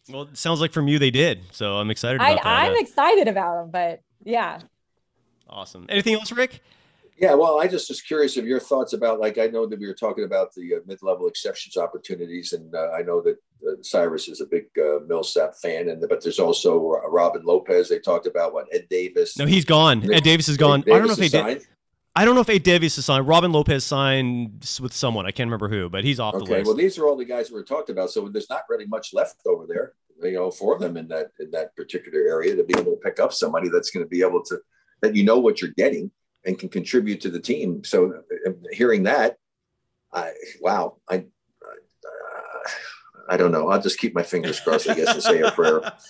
[0.10, 1.44] Well, it sounds like from you they did.
[1.52, 2.64] So I'm excited I, about that.
[2.66, 4.62] I'm Uh, excited about them, but yeah.
[5.50, 5.86] awesome.
[5.90, 6.62] Anything else, Rick?
[7.22, 9.86] Yeah, well, I just was curious of your thoughts about, like, I know that we
[9.86, 14.28] were talking about the uh, mid-level exceptions opportunities, and uh, I know that uh, Cyrus
[14.28, 17.90] is a big uh, Millsap fan, and but there's also uh, Robin Lopez.
[17.90, 19.38] They talked about what Ed Davis.
[19.38, 20.12] No, he's gone.
[20.12, 20.84] Ed Davis is gone.
[20.88, 21.62] I don't know if he Ed,
[22.16, 23.28] I don't know if Ed Davis is signed.
[23.28, 25.28] Robin Lopez signed with someone.
[25.28, 26.66] I can't remember who, but he's off the Okay, list.
[26.66, 28.10] well, these are all the guys that were talked about.
[28.10, 29.94] So there's not really much left over there,
[30.24, 33.20] you know, for them in that in that particular area to be able to pick
[33.20, 34.58] up somebody that's going to be able to
[35.04, 36.10] that you know what you're getting
[36.46, 37.84] and can contribute to the team.
[37.84, 38.14] So
[38.48, 39.38] uh, hearing that,
[40.14, 42.70] I wow, I uh,
[43.30, 43.70] I don't know.
[43.70, 45.82] I'll just keep my fingers crossed, I guess, and say a prayer.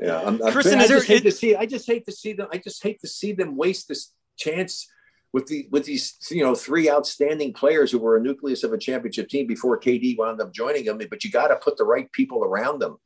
[0.00, 1.54] Yeah, I'm, I'm, Krysten, I there- just hate to see.
[1.54, 2.48] I just hate to see them.
[2.50, 4.88] I just hate to see them waste this chance
[5.34, 8.78] with the with these you know three outstanding players who were a nucleus of a
[8.78, 10.98] championship team before KD wound up joining them.
[11.10, 12.96] But you got to put the right people around them.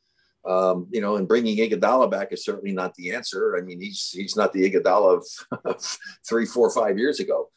[0.47, 3.57] Um, you know, and bringing Iguodala back is certainly not the answer.
[3.57, 5.23] I mean, he's he's not the Iguodala
[5.65, 7.51] of three, four, five years ago.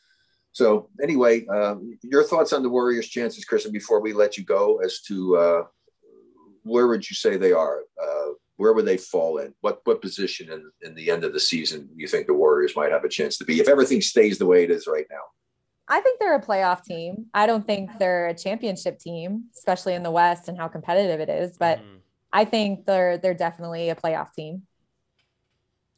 [0.52, 4.80] So anyway, um, your thoughts on the Warriors' chances, Krysten, before we let you go,
[4.80, 5.64] as to uh,
[6.64, 7.82] where would you say they are?
[8.02, 9.54] Uh, where would they fall in?
[9.62, 12.92] What what position in, in the end of the season you think the Warriors might
[12.92, 15.22] have a chance to be if everything stays the way it is right now?
[15.88, 17.28] I think they're a playoff team.
[17.34, 21.30] I don't think they're a championship team, especially in the West and how competitive it
[21.30, 21.58] is.
[21.58, 22.02] But Mhm.
[22.32, 24.64] I think they're they're definitely a playoff team.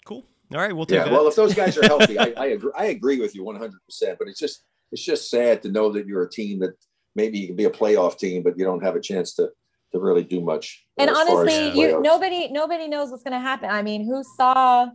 [0.05, 0.25] Cool.
[0.53, 1.13] All right, we'll take Yeah, that.
[1.13, 2.71] well, if those guys are healthy, I, I agree.
[2.75, 3.79] I agree with you 100.
[3.85, 6.71] percent But it's just it's just sad to know that you're a team that
[7.15, 9.49] maybe you can be a playoff team, but you don't have a chance to
[9.93, 10.85] to really do much.
[10.97, 12.03] Uh, and as far as honestly, you playoffs.
[12.03, 13.69] nobody nobody knows what's going to happen.
[13.69, 14.87] I mean, who saw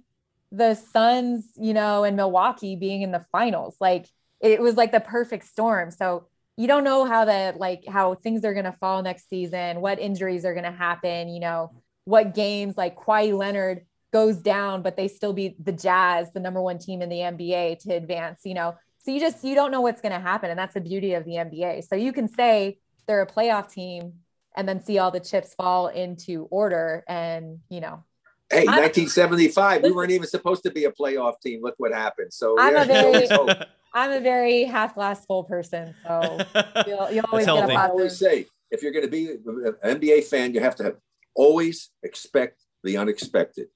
[0.52, 3.76] the Suns, you know, in Milwaukee being in the finals?
[3.80, 4.06] Like
[4.40, 5.90] it was like the perfect storm.
[5.90, 6.26] So
[6.56, 9.98] you don't know how the like how things are going to fall next season, what
[9.98, 11.72] injuries are going to happen, you know,
[12.04, 16.62] what games like Kawhi Leonard goes down, but they still beat the Jazz, the number
[16.62, 18.74] one team in the NBA to advance, you know.
[18.98, 21.24] So you just you don't know what's going to happen and that's the beauty of
[21.24, 21.86] the NBA.
[21.86, 24.14] So you can say they're a playoff team
[24.56, 28.02] and then see all the chips fall into order and, you know,
[28.50, 31.60] Hey, I'm- 1975, we weren't even supposed to be a playoff team.
[31.62, 32.32] Look what happened.
[32.32, 33.50] So I'm a very- always hope.
[33.92, 36.38] I'm a very half glass full person, so
[36.86, 37.74] you'll, you'll always get a healthy.
[37.74, 40.96] I always say, if you're going to be an NBA fan, you have to have
[41.34, 43.68] always expect the unexpected.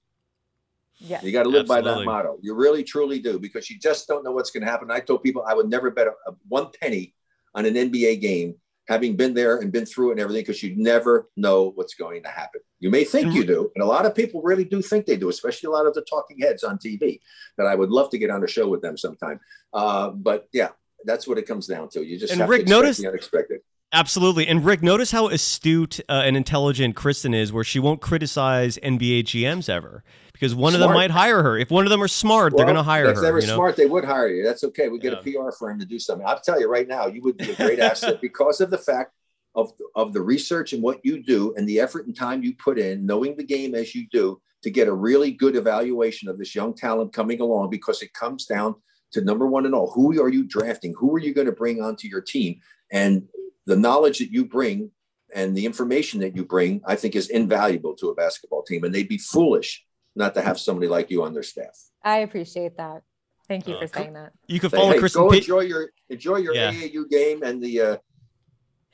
[0.99, 2.39] Yeah, You got to live by that motto.
[2.43, 4.91] You really, truly do, because you just don't know what's going to happen.
[4.91, 7.15] I told people I would never bet a, a one penny
[7.55, 8.57] on an NBA game,
[8.91, 12.23] having been there and been through it and everything, because you never know what's going
[12.25, 12.61] to happen.
[12.81, 15.29] You may think you do, and a lot of people really do think they do,
[15.31, 17.21] especially a lot of the talking heads on TV.
[17.57, 19.39] That I would love to get on a show with them sometime.
[19.73, 20.71] Uh, but yeah,
[21.05, 22.05] that's what it comes down to.
[22.05, 23.61] You just And have Rick, notice- the unexpected.
[23.93, 24.47] Absolutely.
[24.47, 29.25] And Rick, notice how astute uh, and intelligent Krysten is, where she won't criticize NBA
[29.25, 30.05] GMs ever,
[30.41, 31.59] because one of them might hire her.
[31.59, 33.21] If one of them are smart, they're going to hire if her.
[33.21, 33.57] If they were you know?
[33.57, 34.43] smart, they would hire you.
[34.43, 34.89] That's okay.
[34.89, 35.43] We get Yeah.
[35.43, 36.27] a PR firm to do something.
[36.27, 39.13] I'll tell you right now, you would be a great asset because of the fact
[39.55, 42.79] of of the research and what you do and the effort and time you put
[42.79, 46.55] in, knowing the game as you do, to get a really good evaluation of this
[46.55, 47.69] young talent coming along.
[47.69, 48.77] Because it comes down
[49.13, 50.95] to number one and all: who are you drafting?
[50.99, 52.61] Who are you going to bring onto your team?
[52.91, 53.29] And
[53.67, 54.91] the knowledge that you bring
[55.35, 58.85] and the information that you bring, I think, is invaluable to a basketball team.
[58.85, 59.85] And they'd be foolish
[60.17, 61.77] not to have somebody like you on their staff.
[62.05, 63.03] I appreciate that.
[63.49, 64.33] Thank you Uh, for saying that.
[64.47, 65.15] You can follow hey, Krysten.
[65.15, 66.73] go P- enjoy your enjoy your Yeah.
[66.73, 67.97] AAU game and the uh,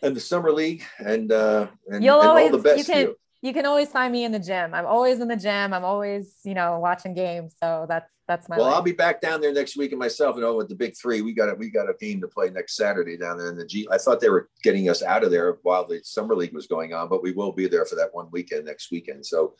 [0.02, 3.00] and the summer league and uh, and, You'll and always all the best you can
[3.02, 3.16] you.
[3.42, 4.72] you can always find me in the gym.
[4.74, 5.74] I'm always in the gym.
[5.74, 7.54] I'm always you know watching games.
[7.62, 8.56] So that's that's my.
[8.56, 8.74] Well, life.
[8.76, 10.36] I'll be back down there next week and myself.
[10.36, 12.48] You know, with the big three, we got a we got a game to play
[12.50, 13.86] next Saturday down there in the G.
[13.90, 16.94] I thought they were getting us out of there while the summer league was going
[16.94, 19.24] on, but we will be there for that one weekend next weekend.
[19.26, 19.54] So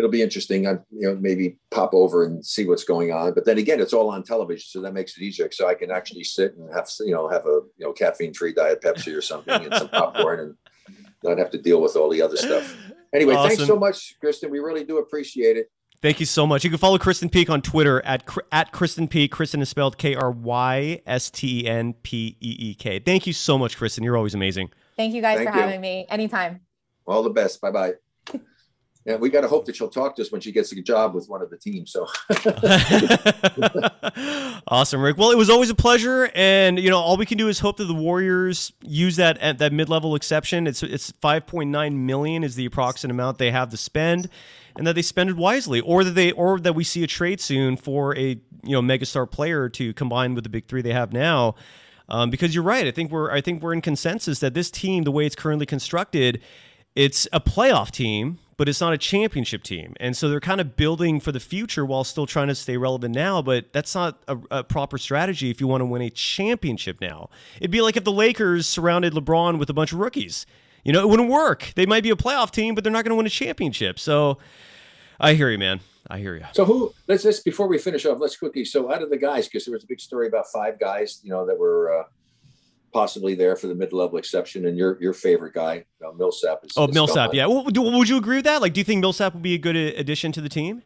[0.00, 0.66] it'll be interesting.
[0.66, 3.34] I you know maybe pop over and see what's going on.
[3.34, 5.50] But then again, it's all on television, so that makes it easier.
[5.52, 8.54] So I can actually sit and have you know have a you know caffeine free
[8.54, 12.22] diet Pepsi or something and some popcorn and not have to deal with all the
[12.22, 12.76] other stuff.
[13.12, 14.50] Anyway, thanks so much, Krysten.
[14.50, 15.70] We really do appreciate it.
[16.02, 16.64] Thank you so much.
[16.64, 19.34] You can follow Krysten Peek on Twitter at at Krysten Peek.
[19.34, 23.00] Krysten is spelled K R Y S T E N P E E K.
[23.00, 24.02] Thank you so much, Krysten.
[24.02, 24.70] You're always amazing.
[24.96, 25.62] Thank you guys Thank for you.
[25.62, 26.06] having me.
[26.08, 26.60] Anytime.
[27.06, 27.60] All the best.
[27.60, 27.94] Bye bye.
[29.06, 31.14] Yeah, we got to hope that she'll talk to us when she gets a job
[31.14, 31.90] with one of the teams.
[31.90, 32.06] So
[34.68, 35.16] awesome, Rick.
[35.16, 37.78] Well, it was always a pleasure, and you know, all we can do is hope
[37.78, 40.66] that the Warriors use that that mid-level exception.
[40.66, 44.28] It's it's 5.9 million is the approximate amount they have to spend,
[44.76, 47.40] and that they spend it wisely, or that they or that we see a trade
[47.40, 51.10] soon for a you know megastar player to combine with the big three they have
[51.10, 51.54] now.
[52.10, 52.86] Um, because you're right.
[52.86, 55.64] I think we're I think we're in consensus that this team, the way it's currently
[55.64, 56.42] constructed,
[56.94, 59.94] it's a playoff team, but it's not a championship team.
[60.00, 63.14] And so they're kind of building for the future while still trying to stay relevant
[63.14, 63.40] now.
[63.40, 67.30] But that's not a, a proper strategy if you want to win a championship now.
[67.56, 70.44] It'd be like if the Lakers surrounded LeBron with a bunch of rookies.
[70.84, 71.72] You know, it wouldn't work.
[71.74, 73.98] They might be a playoff team, but they're not going to win a championship.
[73.98, 74.36] So
[75.18, 75.80] I hear you, man.
[76.10, 76.44] I hear you.
[76.52, 76.92] So who?
[77.08, 78.66] Let's just before we finish off, let's quickly.
[78.66, 81.30] So out of the guys, because there was a big story about five guys, you
[81.30, 82.04] know, that were uh,
[82.92, 86.64] possibly there for the mid-level exception, and your your favorite guy, uh, Millsap.
[86.64, 87.28] Is, Oh, is Millsap.
[87.30, 87.36] gone.
[87.36, 87.46] Yeah.
[87.46, 88.60] Well, do- would you agree with that?
[88.60, 90.82] Like, do you think Millsap would be a good addition to the team?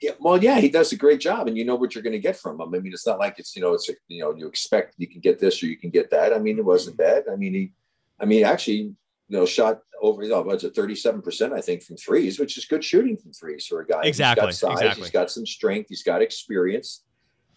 [0.00, 2.18] Yeah, well, yeah, he does a great job, and you know what you're going to
[2.18, 2.74] get from him.
[2.74, 5.20] I mean, it's not like it's you know, it's you know, you expect you can
[5.20, 6.34] get this or you can get that.
[6.34, 7.24] I mean, it wasn't bad.
[7.32, 7.72] I mean, he,
[8.20, 8.94] I mean, actually, you
[9.28, 12.66] know, shot over, you know, what's it, 37 percent, I think, from threes, which is
[12.66, 14.02] good shooting from threes for a guy.
[14.04, 15.02] Exactly, He's got size, exactly.
[15.04, 17.02] he's got some strength, he's got experience.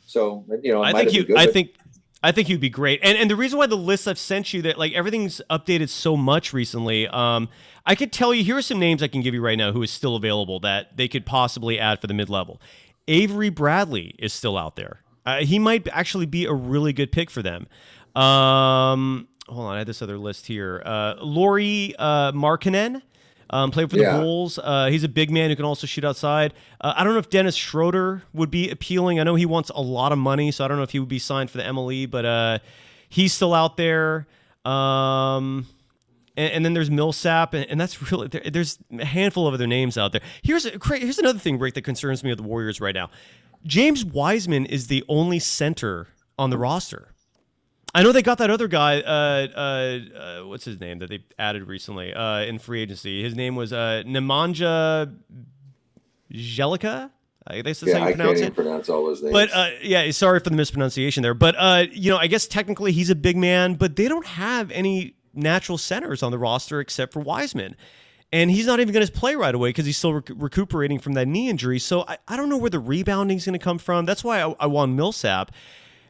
[0.05, 1.75] So you know, I think good, I think.
[2.21, 2.99] I think you'd be great.
[3.01, 6.17] And and the reason why the list I've sent you that like everything's updated so
[6.17, 7.49] much recently, um,
[7.85, 9.81] I could tell you here are some names I can give you right now who
[9.81, 12.61] is still available that they could possibly add for the mid level.
[13.07, 15.01] Avery Bradley is still out there.
[15.25, 17.67] Uh, he might actually be a really good pick for them.
[18.15, 20.81] Um, hold on, I had this other list here.
[20.85, 23.01] Uh, Lauri uh, Markkanen.
[23.51, 24.19] Um, played for the Yeah.
[24.19, 24.59] Bulls.
[24.61, 26.53] Uh, he's a big man who can also shoot outside.
[26.79, 29.19] Uh, I don't know if Dennis Schroeder would be appealing.
[29.19, 31.09] I know he wants a lot of money, so I don't know if he would
[31.09, 32.59] be signed for the MLE, but uh,
[33.09, 34.27] he's still out there.
[34.65, 35.65] Um,
[36.37, 39.67] and, and then there's Millsap, and, and that's really there, there's a handful of other
[39.67, 40.21] names out there.
[40.43, 43.09] Here's a, here's another thing, Rick, that concerns me with the Warriors right now.
[43.65, 47.13] James Wiseman is the only center on the roster.
[47.93, 49.01] I know they got that other guy.
[49.01, 53.23] Uh, uh, uh, what's his name that they added recently uh, in free agency?
[53.23, 55.15] His name was uh, Nemanja
[56.31, 57.11] Jelica.
[57.47, 58.55] I guess that's yeah, how I you can't pronounce even it.
[58.55, 59.33] pronounce all those names.
[59.33, 61.33] But uh, yeah, sorry for the mispronunciation there.
[61.33, 64.69] But uh, you know, I guess technically he's a big man, but they don't have
[64.69, 67.75] any natural centers on the roster except for Wiseman.
[68.31, 71.13] And he's not even going to play right away because he's still rec- recuperating from
[71.13, 71.79] that knee injury.
[71.79, 74.05] So I, I don't know where the rebounding is going to come from.
[74.05, 75.51] That's why I, I want Millsap.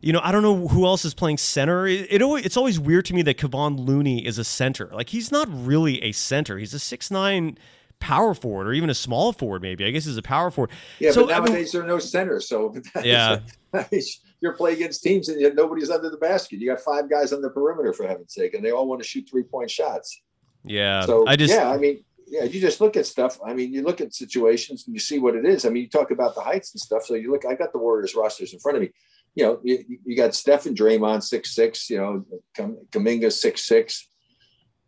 [0.02, 1.86] You know, I don't know who else is playing center.
[1.88, 4.88] It, it always, it's always weird to me that Kevon Looney is a center.
[4.94, 6.58] Like he's not really a center.
[6.58, 7.58] He's a six nine
[8.00, 9.62] power forward or even a small forward.
[9.62, 10.72] Maybe I guess he's a power forward.
[11.00, 12.74] yeah, so, but I mean- nowadays there are no centers, so
[13.04, 13.40] Yeah.
[13.74, 13.84] Uh,
[14.42, 16.60] you're playing against teams and yet nobody's under the basket.
[16.60, 19.08] You got five guys on the perimeter for heaven's sake, and they all want to
[19.08, 20.22] shoot three point shots.
[20.64, 21.06] yeah.
[21.06, 23.38] So I just yeah, I mean, yeah, you just look at stuff.
[23.46, 25.66] I mean, you look at situations and you see what it is.
[25.66, 27.04] I mean, you talk about the heights and stuff.
[27.06, 27.46] So you look.
[27.46, 28.92] I got the Warriors rosters in front of me.
[29.40, 31.90] You know, you, you got Steph and Draymond six six.
[31.90, 34.06] You know, Kam- Kuminga six six.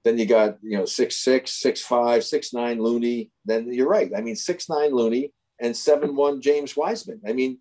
[0.04, 3.32] Then you got you know six six six five six nine Looney.
[3.46, 4.12] Then you're right.
[4.14, 5.32] I mean six nine Looney
[5.62, 7.22] and seven one James Wiseman.
[7.26, 7.60] I mean,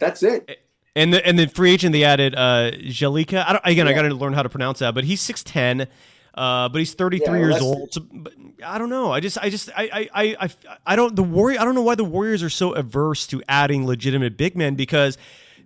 [0.00, 0.58] that's it.
[0.96, 3.44] And the and the free agent they added uh Jalika.
[3.46, 5.86] I don't, again, I got to learn how to pronounce that, but he's six ten.
[6.32, 7.92] Uh, but he's 33 Yeah, years old.
[7.92, 8.32] So, but
[8.64, 9.10] I don't know.
[9.12, 10.50] I just, I just, I, I, I, I,
[10.86, 11.16] I don't.
[11.16, 11.60] The warrior.
[11.60, 15.18] I don't know why the Warriors are so averse to adding legitimate big men because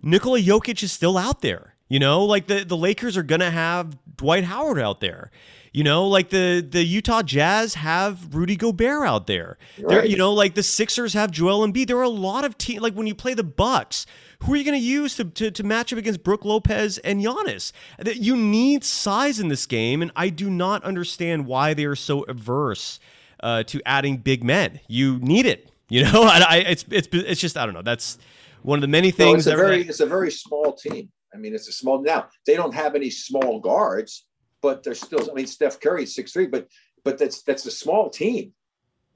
[0.05, 1.74] Nikola Jokic is still out there.
[1.88, 5.30] You know, like the the Lakers are gonna have Dwight Howard out there.
[5.72, 9.59] You know, like the the Utah Jazz have Rudy Gobert out there.
[9.76, 11.88] There, you know, like the Sixers have Joel Embiid.
[11.88, 12.80] There are a lot of teams.
[12.80, 14.07] Like when you play the Bucks,
[14.44, 17.20] who are you going to use to, to to match up against Brook Lopez and
[17.20, 17.72] Giannis?
[17.98, 21.96] That you need size in this game, and I do not understand why they are
[21.96, 23.00] so averse
[23.40, 24.80] uh, to adding big men.
[24.86, 25.70] You need it.
[25.88, 27.82] You know, I, I, it's it's it's just I don't know.
[27.82, 28.16] That's
[28.64, 29.46] one of the many No, things.
[29.46, 31.10] it's a very it's a very small team.
[31.34, 32.28] I mean, it's a small now.
[32.46, 34.26] They don't have any small guards,
[34.62, 35.30] but they're still.
[35.30, 36.66] I mean, Steph Curry is six three, but
[37.04, 38.52] but that's that's a small team.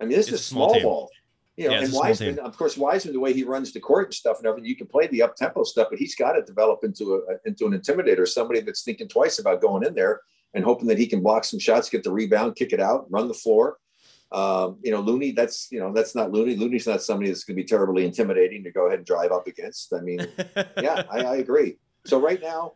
[0.01, 1.11] I mean, this It's is a small ball.
[1.57, 4.15] You know, Yeah, and Wiseman, of course, Wiseman, the way he runs the court and
[4.15, 6.85] stuff and everything, you can play the up tempo stuff, but he's got to develop
[6.85, 10.21] into a into an intimidator, somebody that's thinking twice about going in there
[10.55, 13.27] and hoping that he can block some shots, get the rebound, kick it out, run
[13.29, 13.79] the floor.
[14.31, 16.57] Um, you know, Looney, that's you know, that's not Looney.
[16.57, 19.47] Looney's not somebody that's going to be terribly intimidating to go ahead and drive up
[19.47, 19.93] against.
[19.95, 20.27] I mean,
[20.83, 21.79] yeah, I, I agree.
[22.05, 22.75] So right now,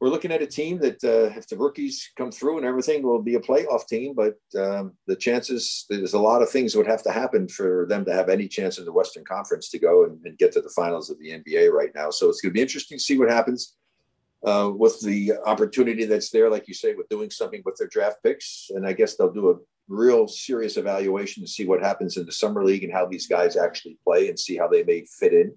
[0.00, 3.22] we're looking at a team that, uh, if the rookies come through and everything, will
[3.22, 4.14] be a playoff team.
[4.14, 7.86] But um, the chances, there's a lot of things that would have to happen for
[7.88, 10.60] them to have any chance in the Western Conference to go and, and get to
[10.60, 12.10] the finals of the NBA right now.
[12.10, 13.74] So it's going to be interesting to see what happens
[14.44, 18.22] uh, with the opportunity that's there, like you say, with doing something with their draft
[18.22, 18.70] picks.
[18.74, 19.54] And I guess they'll do a
[19.88, 23.56] real serious evaluation to see what happens in the summer league and how these guys
[23.56, 25.54] actually play and see how they may fit in.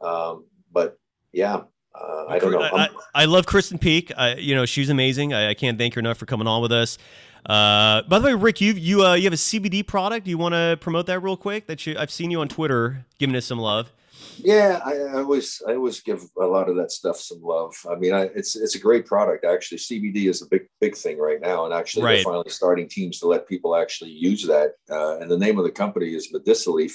[0.00, 0.98] Um, but
[1.32, 1.62] yeah,
[1.94, 2.60] uh, I don't know.
[2.60, 4.12] I, I, I love Krysten Peek.
[4.16, 5.32] I, you know, she's amazing.
[5.32, 6.98] I, I can't thank her enough for coming on with us.
[7.46, 10.24] Uh, by the way, Rick, you you uh, you have a CBD product.
[10.24, 11.66] Do you want to promote that real quick?
[11.68, 13.92] That you, I've seen you on Twitter giving us some love.
[14.38, 17.74] Yeah, I, I, always I always give a lot of that stuff some love.
[17.90, 19.44] I mean, I, it's it's a great product.
[19.44, 22.14] Actually, CBD is a big big thing right now, and actually right.
[22.16, 24.72] they're finally starting teams to let people actually use that.
[24.90, 26.92] Uh, and the name of the company is Medicileaf,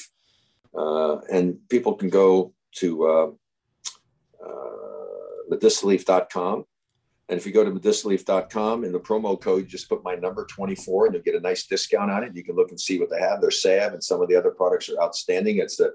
[0.77, 3.27] uh, and people can go to uh,
[4.45, 6.65] uh, medicileaf.com.
[7.29, 11.05] And if you go to medicileaf.com in the promo code, just put my number 24
[11.05, 12.35] and you'll get a nice discount on it.
[12.35, 13.39] You can look and see what they have.
[13.39, 15.59] Their salve and some of the other products are outstanding.
[15.59, 15.93] It's the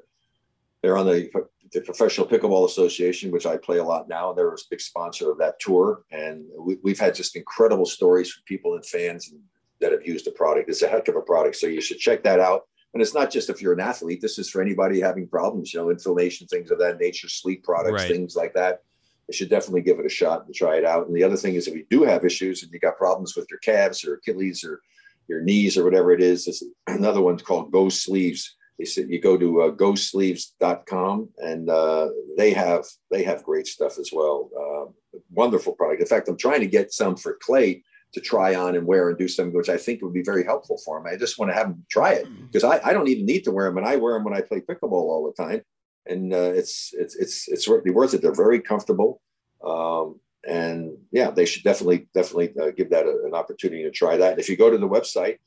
[0.82, 1.30] they're on the,
[1.72, 4.32] the Professional Pickleball Association, which I play a lot now.
[4.32, 6.02] They're a big sponsor of that tour.
[6.10, 9.32] And we, have had just incredible stories from people and fans
[9.80, 10.68] that have used the product.
[10.68, 11.56] It's a heck of a product.
[11.56, 12.66] So you should check that out.
[12.94, 15.80] And it's not just if you're an athlete, this is for anybody having problems, you
[15.80, 18.10] know, inflammation, things of that nature, sleep products, right.
[18.10, 18.82] things like that.
[19.28, 21.06] You should definitely give it a shot and try it out.
[21.06, 23.48] And the other thing is if you do have issues and you got problems with
[23.50, 24.80] your calves or Achilles or
[25.28, 29.20] your knees or whatever it is, there's another one called Go Sleeves they said you
[29.20, 34.50] go to uh, gosleeves.com and uh, they have they have great stuff as well.
[34.54, 36.00] Uh, wonderful product.
[36.00, 39.18] In fact i'm trying to get some for Klay to try on and wear and
[39.18, 41.06] do something which i think would be very helpful for him.
[41.06, 42.70] I just want to have him try it because mm.
[42.70, 44.60] I, I don't even need to wear them and i wear them when i play
[44.60, 45.62] pickleball all the time.
[46.06, 48.22] And uh, it's it's it's it's really worth it.
[48.22, 49.20] They're very comfortable.
[49.64, 54.16] Um, and yeah they should definitely definitely uh, give that a, an opportunity to try
[54.16, 54.38] that.
[54.38, 55.38] If you go to the website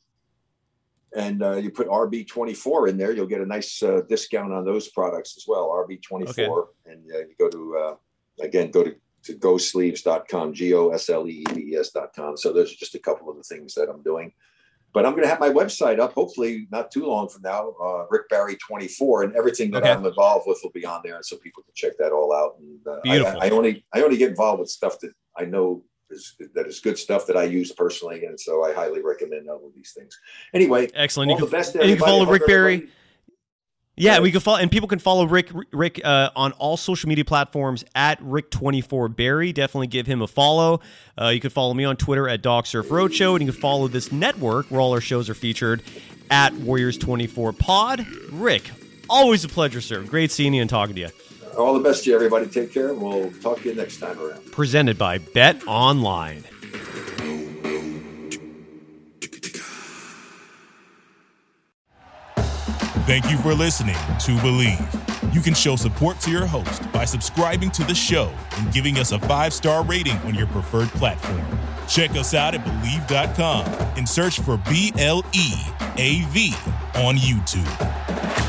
[1.16, 4.90] and uh, you put RB24 in there, you'll get a nice uh, discount on those
[4.90, 5.70] products as well.
[5.70, 6.48] RB24, okay.
[6.86, 7.96] and uh, you go to uh,
[8.44, 12.38] again go to to gosleeves.com, g o s l e e v e s.com.
[12.38, 14.32] So those are just a couple of the things that I'm doing.
[14.92, 18.06] But I'm going to have my website up hopefully not too long from now, uh,
[18.10, 19.92] Rick Barry 24, and everything that okay.
[19.92, 22.56] I'm involved with will be on there, so people can check that all out.
[22.60, 23.40] And uh, Beautiful.
[23.42, 26.80] I, I only I only get involved with stuff that I know is that is
[26.80, 30.18] good stuff that I use personally, and so I highly recommend all of these things.
[30.54, 31.32] Anyway, excellent.
[31.32, 31.76] You the can, best.
[31.76, 32.90] you can follow Rick Barry.
[33.96, 37.26] Yeah, we can follow, and people can follow Rick Rick uh, on all social media
[37.26, 39.54] platforms at Rick24Barry.
[39.54, 40.80] Definitely give him a follow.
[41.20, 44.12] Uh, you can follow me on Twitter at DogSurf Roadshow, and you can follow this
[44.12, 45.84] network where all our shows are featured
[46.32, 48.08] at Warriors24 Pod.
[48.32, 48.72] Rick,
[49.10, 50.02] always a pleasure, sir.
[50.04, 51.10] Great seeing you and talking to you
[51.60, 52.48] all the best to you, everybody.
[52.48, 52.94] Take care.
[52.94, 54.52] We'll talk to you next time around.
[54.52, 56.44] Presented by Bet Online.
[63.10, 65.34] Thank you for listening to Bleav.
[65.34, 69.12] You can show support to your host by subscribing to the show and giving us
[69.12, 71.42] a five star rating on your preferred platform.
[71.88, 73.66] Check us out at Bleav.com
[73.98, 75.54] and search for B L E
[75.98, 76.54] A V
[76.96, 78.49] on YouTube.